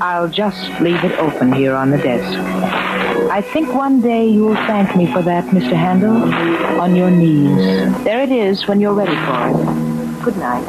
I'll 0.00 0.26
just 0.26 0.80
leave 0.80 1.04
it 1.04 1.12
open 1.18 1.52
here 1.52 1.74
on 1.74 1.90
the 1.90 1.98
desk. 1.98 2.38
I 3.30 3.42
think 3.42 3.74
one 3.74 4.00
day 4.00 4.26
you 4.26 4.46
will 4.46 4.54
thank 4.54 4.96
me 4.96 5.12
for 5.12 5.20
that, 5.20 5.44
Mr. 5.48 5.74
Handel, 5.74 6.16
on 6.80 6.96
your 6.96 7.10
knees. 7.10 8.02
There 8.02 8.22
it 8.22 8.32
is 8.32 8.66
when 8.66 8.80
you're 8.80 8.94
ready 8.94 9.14
for 9.26 9.48
it. 9.50 10.24
Good 10.24 10.38
night. 10.38 10.64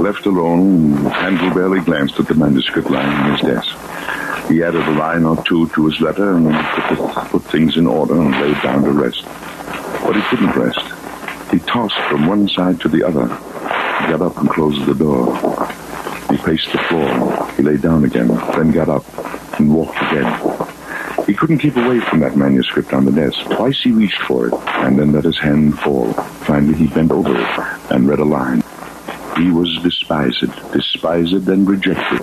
Left 0.00 0.26
alone, 0.26 0.94
Handel 1.06 1.52
barely 1.52 1.80
glanced 1.80 2.20
at 2.20 2.28
the 2.28 2.34
manuscript 2.34 2.88
lying 2.88 3.08
on 3.08 3.32
his 3.32 3.40
desk. 3.40 4.48
He 4.48 4.62
added 4.62 4.86
a 4.86 4.92
line 4.92 5.24
or 5.24 5.42
two 5.42 5.68
to 5.70 5.86
his 5.86 6.00
letter 6.00 6.36
and 6.36 6.54
put, 6.86 7.30
put 7.30 7.42
things 7.50 7.76
in 7.76 7.88
order 7.88 8.14
and 8.20 8.30
laid 8.30 8.62
down 8.62 8.84
to 8.84 8.92
rest. 8.92 9.24
But 10.04 10.16
he 10.16 10.22
couldn't 10.22 10.54
rest. 10.54 11.50
He 11.50 11.58
tossed 11.60 11.98
from 12.08 12.26
one 12.26 12.48
side 12.48 12.80
to 12.82 12.88
the 12.88 13.02
other. 13.02 13.26
He 13.26 14.12
got 14.12 14.22
up 14.22 14.36
and 14.36 14.48
closed 14.48 14.84
the 14.86 14.94
door. 14.94 15.34
He 16.30 16.36
paced 16.36 16.70
the 16.72 16.78
floor. 16.88 17.50
He 17.56 17.62
lay 17.62 17.76
down 17.76 18.04
again, 18.04 18.28
then 18.28 18.70
got 18.70 18.88
up 18.88 19.04
and 19.58 19.74
walked 19.74 19.96
again. 19.96 20.28
He 21.26 21.32
couldn't 21.32 21.58
keep 21.58 21.76
away 21.76 22.00
from 22.00 22.20
that 22.20 22.36
manuscript 22.36 22.92
on 22.92 23.06
the 23.06 23.12
desk. 23.12 23.38
Twice 23.56 23.80
he 23.80 23.92
reached 23.92 24.20
for 24.22 24.48
it 24.48 24.52
and 24.52 24.98
then 24.98 25.12
let 25.12 25.24
his 25.24 25.38
hand 25.38 25.78
fall. 25.80 26.12
Finally, 26.46 26.74
he 26.74 26.86
bent 26.88 27.12
over 27.12 27.34
it 27.34 27.58
and 27.90 28.08
read 28.08 28.18
a 28.18 28.24
line. 28.24 28.62
He 29.36 29.50
was 29.50 29.74
despised, 29.82 30.44
despised 30.72 31.48
and 31.48 31.68
rejected. 31.68 32.20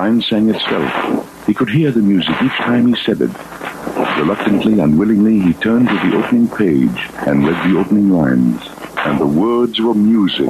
Line 0.00 0.22
sang 0.22 0.48
itself. 0.48 1.46
He 1.46 1.52
could 1.52 1.68
hear 1.68 1.90
the 1.90 2.00
music 2.00 2.34
each 2.42 2.56
time 2.56 2.86
he 2.86 2.94
said 3.04 3.20
it. 3.20 3.30
Reluctantly, 4.18 4.80
unwillingly, 4.80 5.40
he 5.40 5.52
turned 5.52 5.88
to 5.88 5.94
the 5.94 6.16
opening 6.16 6.48
page 6.48 7.00
and 7.26 7.46
read 7.46 7.60
the 7.70 7.78
opening 7.78 8.08
lines. 8.08 8.62
And 8.96 9.20
the 9.20 9.26
words 9.26 9.78
were 9.78 9.94
music. 9.94 10.48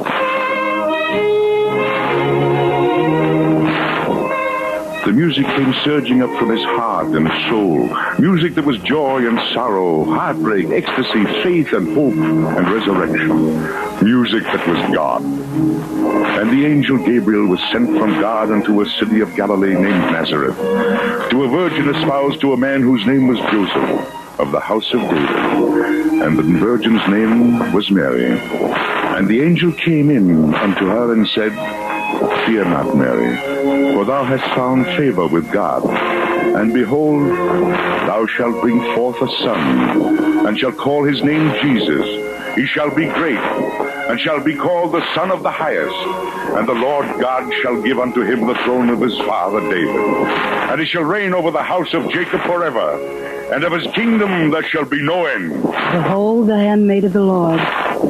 The 5.04 5.12
music 5.12 5.46
came 5.46 5.74
surging 5.82 6.22
up 6.22 6.30
from 6.38 6.50
his 6.50 6.62
heart 6.62 7.08
and 7.08 7.26
soul. 7.48 7.90
Music 8.20 8.54
that 8.54 8.64
was 8.64 8.78
joy 8.78 9.26
and 9.26 9.36
sorrow, 9.52 10.04
heartbreak, 10.04 10.68
ecstasy, 10.68 11.24
faith 11.42 11.72
and 11.72 11.92
hope 11.96 12.14
and 12.14 12.70
resurrection. 12.70 13.89
Music 14.02 14.42
that 14.44 14.66
was 14.66 14.94
God. 14.94 15.22
And 15.22 16.50
the 16.50 16.64
angel 16.64 16.96
Gabriel 16.98 17.46
was 17.46 17.60
sent 17.70 17.98
from 17.98 18.18
God 18.20 18.50
unto 18.50 18.80
a 18.80 18.86
city 18.86 19.20
of 19.20 19.34
Galilee 19.36 19.74
named 19.74 20.12
Nazareth, 20.12 20.56
to 21.30 21.44
a 21.44 21.48
virgin 21.48 21.94
espoused 21.94 22.40
to 22.40 22.54
a 22.54 22.56
man 22.56 22.80
whose 22.80 23.04
name 23.06 23.26
was 23.26 23.38
Joseph, 23.52 24.40
of 24.40 24.52
the 24.52 24.60
house 24.60 24.90
of 24.94 25.00
David. 25.00 26.22
And 26.22 26.38
the 26.38 26.42
virgin's 26.58 27.06
name 27.08 27.72
was 27.74 27.90
Mary. 27.90 28.38
And 29.16 29.28
the 29.28 29.42
angel 29.42 29.72
came 29.72 30.10
in 30.10 30.54
unto 30.54 30.86
her 30.86 31.12
and 31.12 31.28
said, 31.28 31.52
Fear 32.46 32.64
not, 32.64 32.96
Mary, 32.96 33.36
for 33.94 34.04
thou 34.06 34.24
hast 34.24 34.44
found 34.54 34.86
favor 34.96 35.26
with 35.26 35.52
God. 35.52 35.84
And 36.56 36.72
behold, 36.72 37.28
thou 37.28 38.26
shalt 38.26 38.60
bring 38.62 38.80
forth 38.94 39.20
a 39.20 39.28
son, 39.42 40.46
and 40.46 40.58
shalt 40.58 40.78
call 40.78 41.04
his 41.04 41.22
name 41.22 41.52
Jesus. 41.60 42.30
He 42.56 42.66
shall 42.66 42.92
be 42.94 43.06
great, 43.06 43.38
and 44.10 44.18
shall 44.18 44.42
be 44.42 44.56
called 44.56 44.90
the 44.90 45.14
Son 45.14 45.30
of 45.30 45.44
the 45.44 45.50
Highest. 45.52 45.94
And 46.56 46.66
the 46.66 46.74
Lord 46.74 47.06
God 47.20 47.48
shall 47.62 47.80
give 47.80 48.00
unto 48.00 48.22
him 48.22 48.44
the 48.44 48.56
throne 48.64 48.88
of 48.88 49.00
his 49.00 49.16
father 49.18 49.60
David. 49.60 49.94
And 49.94 50.80
he 50.80 50.86
shall 50.86 51.04
reign 51.04 51.32
over 51.32 51.52
the 51.52 51.62
house 51.62 51.94
of 51.94 52.10
Jacob 52.10 52.40
forever. 52.42 52.96
And 53.52 53.62
of 53.62 53.72
his 53.72 53.86
kingdom 53.94 54.50
there 54.50 54.64
shall 54.64 54.84
be 54.84 55.00
no 55.00 55.26
end. 55.26 55.62
Behold, 55.62 56.48
the 56.48 56.58
handmaid 56.58 57.04
of 57.04 57.12
the 57.12 57.22
Lord, 57.22 57.60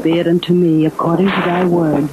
be 0.03 0.18
it 0.18 0.27
unto 0.27 0.55
me 0.55 0.87
according 0.87 1.27
to 1.27 1.41
thy 1.43 1.66
word. 1.66 2.09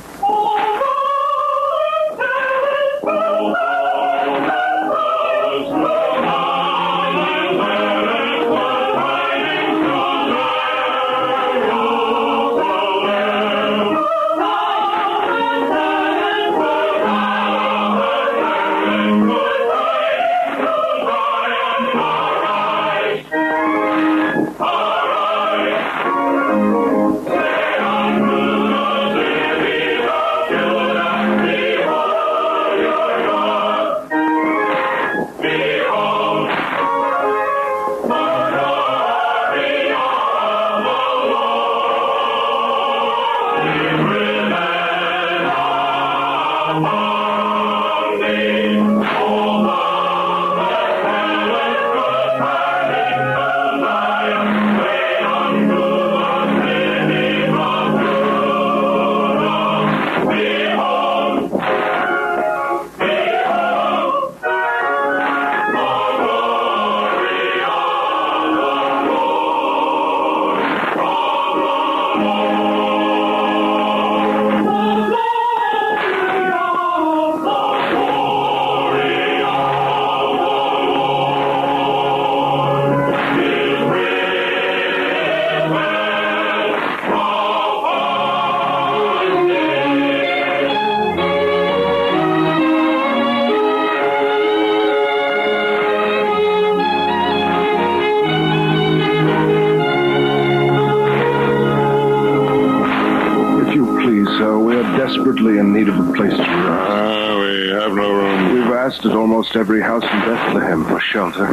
Desperately 104.97 105.59
in 105.59 105.73
need 105.73 105.87
of 105.87 105.97
a 105.97 106.13
place 106.13 106.31
to 106.31 106.37
rest. 106.37 106.47
Ah, 106.49 107.39
we 107.39 107.69
have 107.69 107.93
no 107.93 108.11
room. 108.11 108.53
We've 108.53 108.73
asked 108.73 109.05
at 109.05 109.13
almost 109.13 109.55
every 109.55 109.81
house 109.81 110.03
in 110.03 110.19
Bethlehem 110.21 110.85
for 110.85 110.99
shelter. 110.99 111.51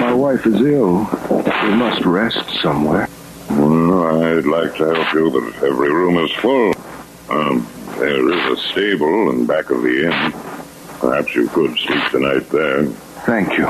My 0.00 0.12
wife 0.12 0.46
is 0.46 0.60
ill. 0.60 1.08
We 1.62 1.74
must 1.74 2.04
rest 2.04 2.48
somewhere. 2.62 3.08
Well, 3.50 4.22
I'd 4.22 4.46
like 4.46 4.74
to 4.76 4.94
help 4.94 5.12
you, 5.12 5.30
but 5.30 5.62
every 5.62 5.92
room 5.92 6.16
is 6.18 6.32
full. 6.36 6.72
Um, 7.28 7.66
there 7.98 8.32
is 8.32 8.58
a 8.58 8.62
stable 8.68 9.30
in 9.30 9.44
back 9.44 9.70
of 9.70 9.82
the 9.82 10.06
inn. 10.06 10.32
Perhaps 11.00 11.34
you 11.34 11.48
could 11.48 11.76
sleep 11.78 12.04
tonight 12.10 12.48
there. 12.48 12.86
Thank 13.26 13.58
you. 13.58 13.68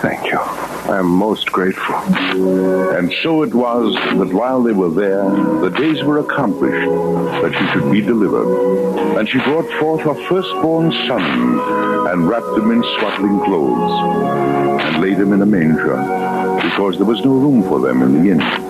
Thank 0.00 0.32
you. 0.32 0.38
I 0.38 0.98
am 0.98 1.06
most 1.06 1.52
grateful. 1.52 1.94
And 1.94 3.12
so 3.22 3.42
it 3.42 3.54
was 3.54 3.94
that 3.94 4.32
while 4.32 4.62
they 4.62 4.72
were 4.72 4.88
there, 4.88 5.24
the 5.60 5.68
days 5.68 6.02
were 6.02 6.18
accomplished 6.18 6.88
that 7.42 7.52
she 7.52 7.66
should 7.72 7.92
be 7.92 8.00
delivered. 8.00 9.18
And 9.18 9.28
she 9.28 9.38
brought 9.40 9.68
forth 9.78 10.00
her 10.00 10.14
firstborn 10.26 10.90
son 11.06 12.08
and 12.08 12.26
wrapped 12.26 12.56
him 12.56 12.70
in 12.70 12.82
swaddling 12.98 13.40
clothes 13.40 14.84
and 14.84 15.02
laid 15.02 15.18
him 15.18 15.34
in 15.34 15.42
a 15.42 15.46
manger 15.46 15.96
because 16.62 16.96
there 16.96 17.06
was 17.06 17.22
no 17.22 17.32
room 17.32 17.62
for 17.64 17.78
them 17.78 18.02
in 18.02 18.22
the 18.22 18.30
inn. 18.30 18.69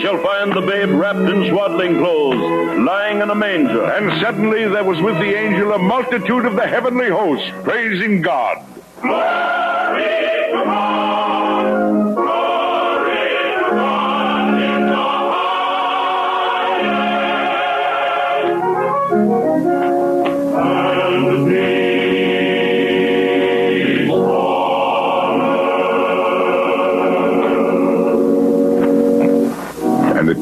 Shall 0.00 0.22
find 0.22 0.52
the 0.52 0.60
babe 0.60 0.90
wrapped 0.90 1.18
in 1.18 1.48
swaddling 1.50 1.98
clothes, 1.98 2.78
lying 2.78 3.20
in 3.22 3.30
a 3.30 3.34
manger. 3.34 3.84
And 3.84 4.20
suddenly 4.20 4.68
there 4.68 4.84
was 4.84 5.00
with 5.00 5.16
the 5.18 5.34
angel 5.34 5.72
a 5.72 5.78
multitude 5.78 6.44
of 6.44 6.56
the 6.56 6.66
heavenly 6.66 7.08
host, 7.08 7.50
praising 7.64 8.20
God. 8.20 8.62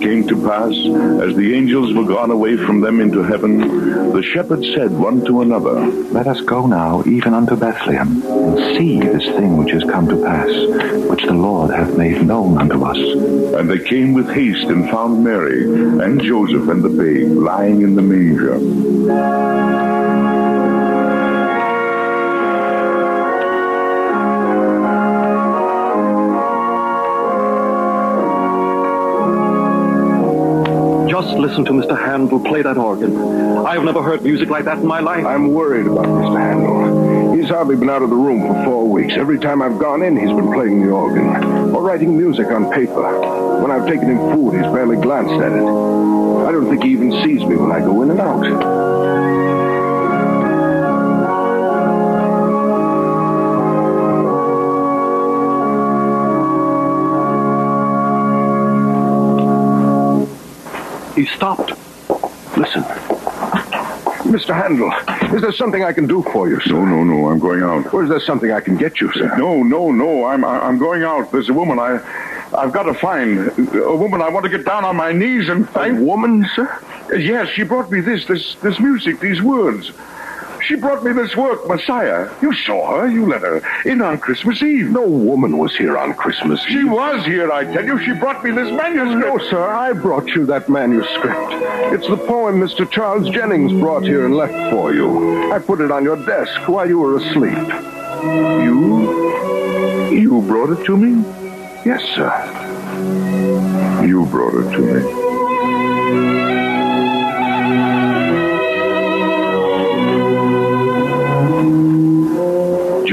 Came 0.03 0.26
to 0.26 0.36
pass, 0.42 0.72
as 1.22 1.36
the 1.36 1.55
angels 1.55 1.94
were 1.94 2.05
gone 2.05 2.32
away 2.32 2.57
from 2.57 2.80
them 2.80 3.00
into 3.00 3.22
heaven, 3.22 4.12
the 4.12 4.22
shepherds 4.22 4.66
said 4.74 4.90
one 4.90 5.24
to 5.24 5.42
another, 5.42 5.86
Let 6.11 6.26
us 6.26 6.40
go 6.40 6.66
now 6.66 7.05
even 7.07 7.34
unto 7.34 7.55
Bethlehem, 7.55 8.20
and 8.22 8.76
see 8.76 8.98
this 8.98 9.24
thing 9.36 9.57
which 9.57 9.72
is 9.72 9.84
come 9.84 10.09
to 10.09 10.16
pass, 10.16 10.48
which 11.09 11.24
the 11.24 11.34
Lord 11.34 11.70
hath 11.70 11.96
made 11.96 12.26
known 12.26 12.59
unto 12.59 12.84
us. 12.84 12.98
And 12.98 13.70
they 13.70 13.78
came 13.78 14.12
with 14.12 14.28
haste 14.28 14.66
and 14.66 14.90
found 14.90 15.22
Mary 15.22 15.62
and 15.64 16.20
Joseph 16.20 16.68
and 16.68 16.82
the 16.82 16.88
babe 16.88 17.30
lying 17.30 17.82
in 17.82 17.94
the 17.94 18.03
manger. 18.03 19.91
Listen 31.43 31.64
to 31.64 31.72
Mr. 31.72 31.99
Handel 31.99 32.38
play 32.38 32.62
that 32.62 32.78
organ. 32.78 33.16
I 33.66 33.74
have 33.74 33.82
never 33.82 34.01
heard 34.01 34.22
music 34.22 34.49
like 34.49 34.64
that 34.66 34.78
in 34.78 34.86
my 34.86 35.01
life. 35.01 35.26
I'm 35.26 35.53
worried 35.53 35.86
about 35.86 36.07
Mr. 36.07 36.38
Handel. 36.38 37.34
He's 37.34 37.49
hardly 37.49 37.74
been 37.74 37.90
out 37.90 38.03
of 38.03 38.11
the 38.11 38.16
room 38.16 38.47
for 38.47 38.64
four 38.64 38.88
weeks. 38.88 39.14
Every 39.16 39.40
time 39.40 39.61
I've 39.61 39.76
gone 39.76 40.03
in, 40.03 40.16
he's 40.16 40.28
been 40.28 40.53
playing 40.53 40.86
the 40.86 40.93
organ 40.93 41.26
or 41.74 41.82
writing 41.82 42.16
music 42.16 42.47
on 42.47 42.70
paper. 42.70 43.61
When 43.61 43.72
I've 43.72 43.88
taken 43.88 44.09
him 44.09 44.18
food, 44.32 44.55
he's 44.55 44.72
barely 44.72 44.97
glanced 44.97 45.34
at 45.34 45.51
it. 45.51 45.64
I 46.47 46.53
don't 46.53 46.68
think 46.68 46.84
he 46.84 46.90
even 46.90 47.11
sees 47.24 47.45
me 47.45 47.57
when 47.57 47.72
I 47.72 47.80
go 47.80 48.03
in 48.03 48.12
and 48.12 48.20
out. 48.20 48.91
He 61.15 61.27
stopped. 61.27 61.71
Listen. 62.57 62.83
Mr. 64.33 64.55
Handel, 64.55 64.91
is 65.35 65.43
there 65.43 65.53
something 65.53 65.85
I 65.85 65.93
can 65.93 66.07
do 66.07 66.23
for 66.23 66.49
you, 66.49 66.59
sir? 66.61 66.73
No, 66.73 66.85
no, 66.85 67.05
no, 67.05 67.31
I'm 67.31 67.39
going 67.39 67.63
out. 67.63 67.93
Or 67.93 68.03
is 68.05 68.09
there 68.09 68.21
something 68.21 68.51
I 68.51 68.61
can 68.61 68.77
get 68.77 69.01
you, 69.01 69.13
sir? 69.13 69.37
No, 69.37 69.63
no, 69.63 69.91
no, 69.91 70.25
I'm 70.25 70.45
I'm 70.45 70.79
going 70.79 71.03
out. 71.03 71.31
There's 71.33 71.51
a 71.51 71.53
woman 71.53 71.79
I 71.79 72.01
I've 72.55 72.73
got 72.73 72.85
to 72.85 72.95
find. 72.95 73.49
A 73.75 73.97
woman 73.97 74.21
I 74.21 74.29
want 74.29 74.45
to 74.45 74.51
get 74.51 74.65
down 74.65 74.85
on 74.85 74.97
my 74.97 75.13
knees 75.13 75.49
and 75.49 75.69
thank. 75.71 75.99
A 75.99 76.03
woman, 76.03 76.47
sir? 76.55 76.79
Yes, 77.17 77.49
she 77.49 77.63
brought 77.63 77.91
me 77.91 78.01
this, 78.01 78.27
this, 78.27 78.55
this 78.57 78.79
music, 78.79 79.21
these 79.21 79.41
words. 79.43 79.91
She 80.65 80.77
brought 80.77 81.03
me 81.05 81.13
this 81.13 81.35
work, 81.37 81.67
Messiah. 81.67 82.31
You 82.41 82.55
saw 82.55 82.99
her. 83.01 83.11
You 83.11 83.27
let 83.27 83.43
her 83.43 83.63
in 83.85 84.01
on 84.01 84.19
Christmas 84.19 84.63
Eve. 84.63 84.91
No 84.91 85.07
woman 85.07 85.59
was 85.59 85.77
here 85.77 85.99
on 85.99 86.15
Christmas 86.15 86.61
Eve. 86.69 86.69
She 86.69 86.85
was 86.85 87.25
here, 87.27 87.51
I 87.51 87.65
tell 87.65 87.85
you. 87.85 87.99
She 88.05 88.13
brought 88.13 88.45
me 88.45 88.51
this 88.53 88.71
manuscript. 88.71 89.27
No, 89.27 89.39
sir, 89.51 89.63
I 89.63 89.93
brought 89.93 90.29
you 90.29 90.47
that 90.47 90.69
manuscript. 90.69 91.53
It's 91.93 92.09
the 92.09 92.17
poem 92.17 92.61
Mr. 92.61 92.89
Charles 92.91 93.29
Jennens 93.29 93.79
brought 93.81 94.05
here 94.05 94.25
and 94.25 94.37
left 94.37 94.73
for 94.73 94.95
you. 94.95 95.53
I 95.53 95.59
put 95.59 95.81
it 95.81 95.91
on 95.91 96.05
your 96.05 96.25
desk 96.25 96.69
while 96.69 96.89
you 96.89 96.99
were 96.99 97.17
asleep. 97.17 97.59
You? 98.65 100.11
You 100.13 100.43
brought 100.43 100.71
it 100.79 100.85
to 100.87 100.97
me? 100.97 101.25
Yes, 101.85 102.03
sir. 102.15 102.31
You 104.07 104.27
brought 104.27 104.55
it 104.55 104.71
to 104.73 104.81
me. 104.81 105.22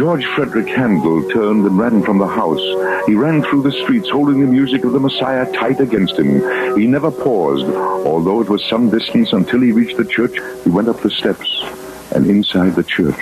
George 0.10 0.26
Frederick 0.34 0.68
Handel 0.70 1.22
turned 1.30 1.68
and 1.68 1.78
ran 1.78 2.01
from 2.01 2.18
the 2.18 2.26
house. 2.26 2.60
He 3.05 3.14
ran 3.14 3.43
through 3.43 3.62
the 3.62 3.72
streets 3.72 4.10
holding 4.10 4.39
the 4.39 4.47
music 4.47 4.84
of 4.84 4.91
the 4.91 4.99
Messiah 4.99 5.45
tight 5.51 5.80
against 5.80 6.18
him. 6.18 6.41
He 6.76 6.88
never 6.88 7.12
paused. 7.12 7.68
Although 8.07 8.41
it 8.41 8.49
was 8.49 8.66
some 8.66 8.89
distance 8.89 9.34
until 9.34 9.62
he 9.62 9.72
reached 9.72 9.97
the 9.97 10.05
church, 10.05 10.36
he 10.64 10.72
went 10.72 10.88
up 10.88 10.99
the 11.01 11.12
steps. 11.12 11.64
And 12.16 12.26
inside 12.26 12.74
the 12.74 12.82
church, 12.82 13.22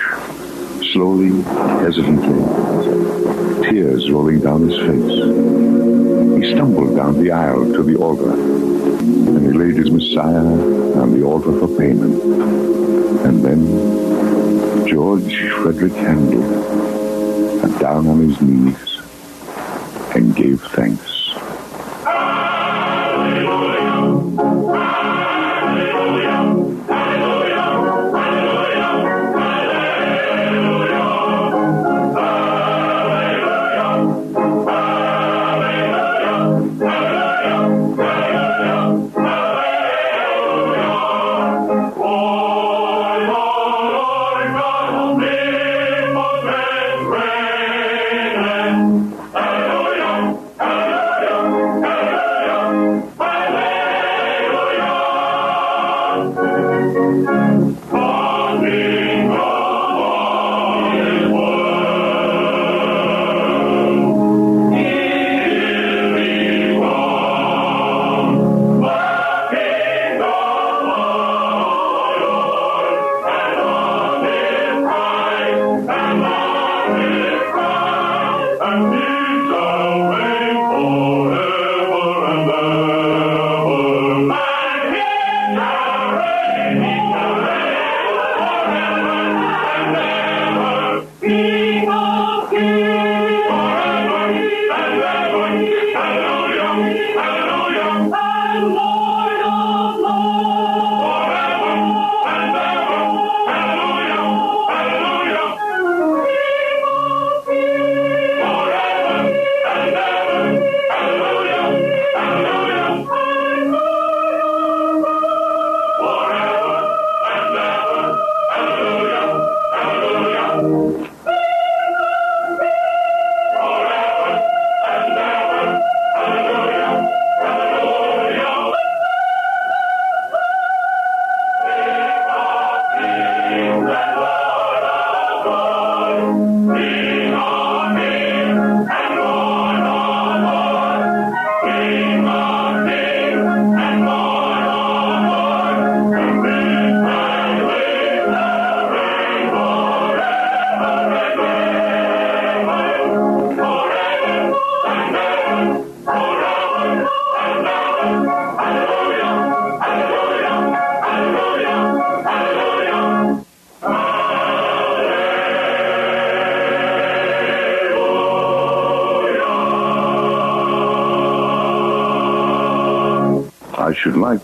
slowly, 0.94 1.42
hesitantly, 1.84 2.40
tears 3.70 4.10
rolling 4.10 4.40
down 4.40 4.70
his 4.70 4.80
face, 4.80 6.40
he 6.42 6.54
stumbled 6.56 6.96
down 6.96 7.22
the 7.22 7.32
aisle 7.32 7.66
to 7.66 7.84
the 7.84 7.98
altar, 7.98 8.32
and 8.32 9.46
he 9.46 9.52
laid 9.52 9.76
his 9.76 9.92
Messiah 9.92 10.46
on 11.02 11.20
the 11.20 11.26
altar 11.26 11.52
for 11.60 11.68
payment. 11.68 12.24
And 13.26 13.44
then 13.44 14.07
George 14.88 15.50
Frederick 15.50 15.92
Handel 15.94 16.42
got 17.62 17.82
down 17.82 18.08
on 18.08 18.20
his 18.20 18.40
knees 18.42 19.02
and 20.16 20.34
gave 20.34 20.62
thanks. 20.62 21.16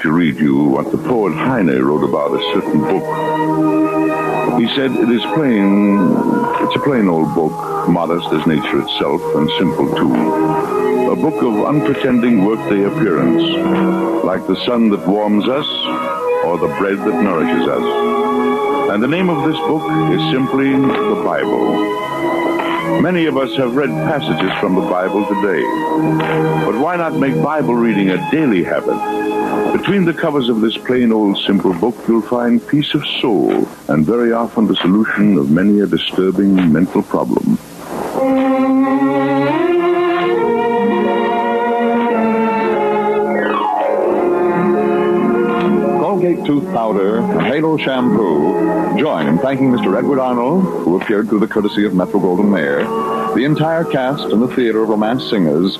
To 0.04 0.12
read 0.12 0.36
you 0.36 0.66
what 0.66 0.92
the 0.92 0.98
poet 0.98 1.34
Heine 1.34 1.80
wrote 1.82 2.04
about 2.04 2.36
a 2.36 2.44
certain 2.54 2.82
book. 2.82 4.60
He 4.60 4.68
said 4.76 4.92
it 4.92 5.10
is 5.10 5.24
plain, 5.34 5.98
it's 6.60 6.76
a 6.76 6.80
plain 6.84 7.08
old 7.08 7.34
book, 7.34 7.88
modest 7.88 8.28
as 8.34 8.46
nature 8.46 8.82
itself 8.82 9.22
and 9.36 9.50
simple 9.58 9.88
too. 9.96 10.14
A 11.10 11.16
book 11.16 11.42
of 11.42 11.64
unpretending 11.64 12.44
workday 12.44 12.84
appearance, 12.84 13.44
like 14.26 14.46
the 14.46 14.62
sun 14.66 14.90
that 14.90 15.08
warms 15.08 15.48
us 15.48 15.68
or 16.44 16.58
the 16.58 16.76
bread 16.80 16.98
that 16.98 17.24
nourishes 17.24 17.66
us. 17.66 18.92
And 18.92 19.02
the 19.02 19.08
name 19.08 19.30
of 19.30 19.48
this 19.50 19.58
book 19.60 19.84
is 20.12 20.22
simply 20.34 20.72
the 20.72 21.22
Bible. 21.24 23.02
Many 23.02 23.26
of 23.26 23.38
us 23.38 23.56
have 23.56 23.74
read 23.74 23.90
passages 23.90 24.52
from 24.60 24.76
the 24.76 24.82
Bible 24.82 25.26
today. 25.28 25.64
But 26.66 26.78
why 26.78 26.98
not 26.98 27.16
make 27.16 27.42
Bible 27.42 27.76
reading 27.76 28.10
a 28.10 28.32
daily 28.32 28.64
habit? 28.64 29.13
Between 29.84 30.06
the 30.06 30.14
covers 30.14 30.48
of 30.48 30.62
this 30.62 30.78
plain 30.78 31.12
old 31.12 31.38
simple 31.40 31.74
book, 31.74 31.94
you'll 32.08 32.22
find 32.22 32.66
peace 32.66 32.94
of 32.94 33.06
soul 33.20 33.68
and 33.90 34.06
very 34.06 34.32
often 34.32 34.66
the 34.66 34.78
solution 34.78 35.38
of 35.38 35.52
many 35.52 35.82
a 35.82 35.86
disturbing 35.86 36.72
mental 36.72 37.04
problem. 37.04 37.58
Colgate 46.00 46.46
Tooth 46.46 46.64
Powder 46.72 47.18
and 47.18 47.42
Halo 47.42 47.76
Shampoo 47.76 48.98
join 48.98 49.28
in 49.28 49.38
thanking 49.38 49.70
Mr. 49.70 49.98
Edward 49.98 50.20
Arnold, 50.20 50.64
who 50.64 51.02
appeared 51.02 51.28
through 51.28 51.42
the 51.42 51.48
courtesy 51.48 51.84
of 51.84 51.94
Metro 51.94 52.22
Goldwyn 52.22 52.50
Mayer, 52.50 52.86
the 53.36 53.44
entire 53.44 53.84
cast 53.84 54.24
and 54.32 54.42
the 54.42 54.48
Theater 54.48 54.84
of 54.84 54.88
Romance 54.88 55.30
Singers, 55.30 55.78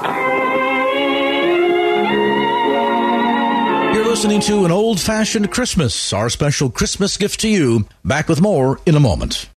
listening 4.24 4.40
to 4.40 4.64
an 4.64 4.72
old 4.72 5.02
fashioned 5.02 5.52
Christmas, 5.52 6.14
our 6.14 6.30
special 6.30 6.70
Christmas 6.70 7.18
gift 7.18 7.42
to 7.42 7.50
you. 7.50 7.86
Back 8.06 8.30
with 8.30 8.40
more 8.40 8.80
in 8.86 8.96
a 8.96 9.00
moment. 9.02 9.50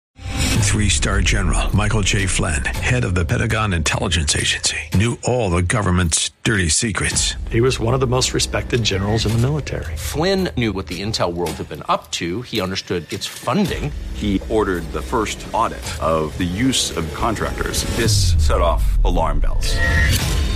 Three 0.65 0.89
star 0.89 1.21
general 1.21 1.75
Michael 1.75 2.03
J. 2.03 2.27
Flynn, 2.27 2.65
head 2.65 3.05
of 3.05 3.15
the 3.15 3.25
Pentagon 3.25 3.73
Intelligence 3.73 4.35
Agency, 4.35 4.77
knew 4.95 5.19
all 5.23 5.51
the 5.51 5.63
government's 5.63 6.31
dirty 6.43 6.69
secrets. 6.69 7.37
He 7.49 7.61
was 7.61 7.79
one 7.79 7.95
of 7.95 8.01
the 8.01 8.09
most 8.09 8.35
respected 8.35 8.83
generals 8.83 9.25
in 9.25 9.31
the 9.31 9.39
military. 9.39 9.97
Flynn 9.97 10.49
knew 10.57 10.73
what 10.73 10.89
the 10.89 11.01
intel 11.01 11.33
world 11.33 11.53
had 11.53 11.69
been 11.69 11.85
up 11.89 12.11
to. 12.13 12.43
He 12.43 12.61
understood 12.61 13.11
its 13.13 13.25
funding. 13.25 13.93
He 14.15 14.43
ordered 14.51 14.83
the 14.93 15.01
first 15.01 15.47
audit 15.53 15.87
of 16.03 16.37
the 16.39 16.45
use 16.45 16.91
of 16.97 17.09
contractors. 17.15 17.85
This 17.97 18.35
set 18.45 18.61
off 18.61 18.83
alarm 19.05 19.39
bells. 19.39 19.77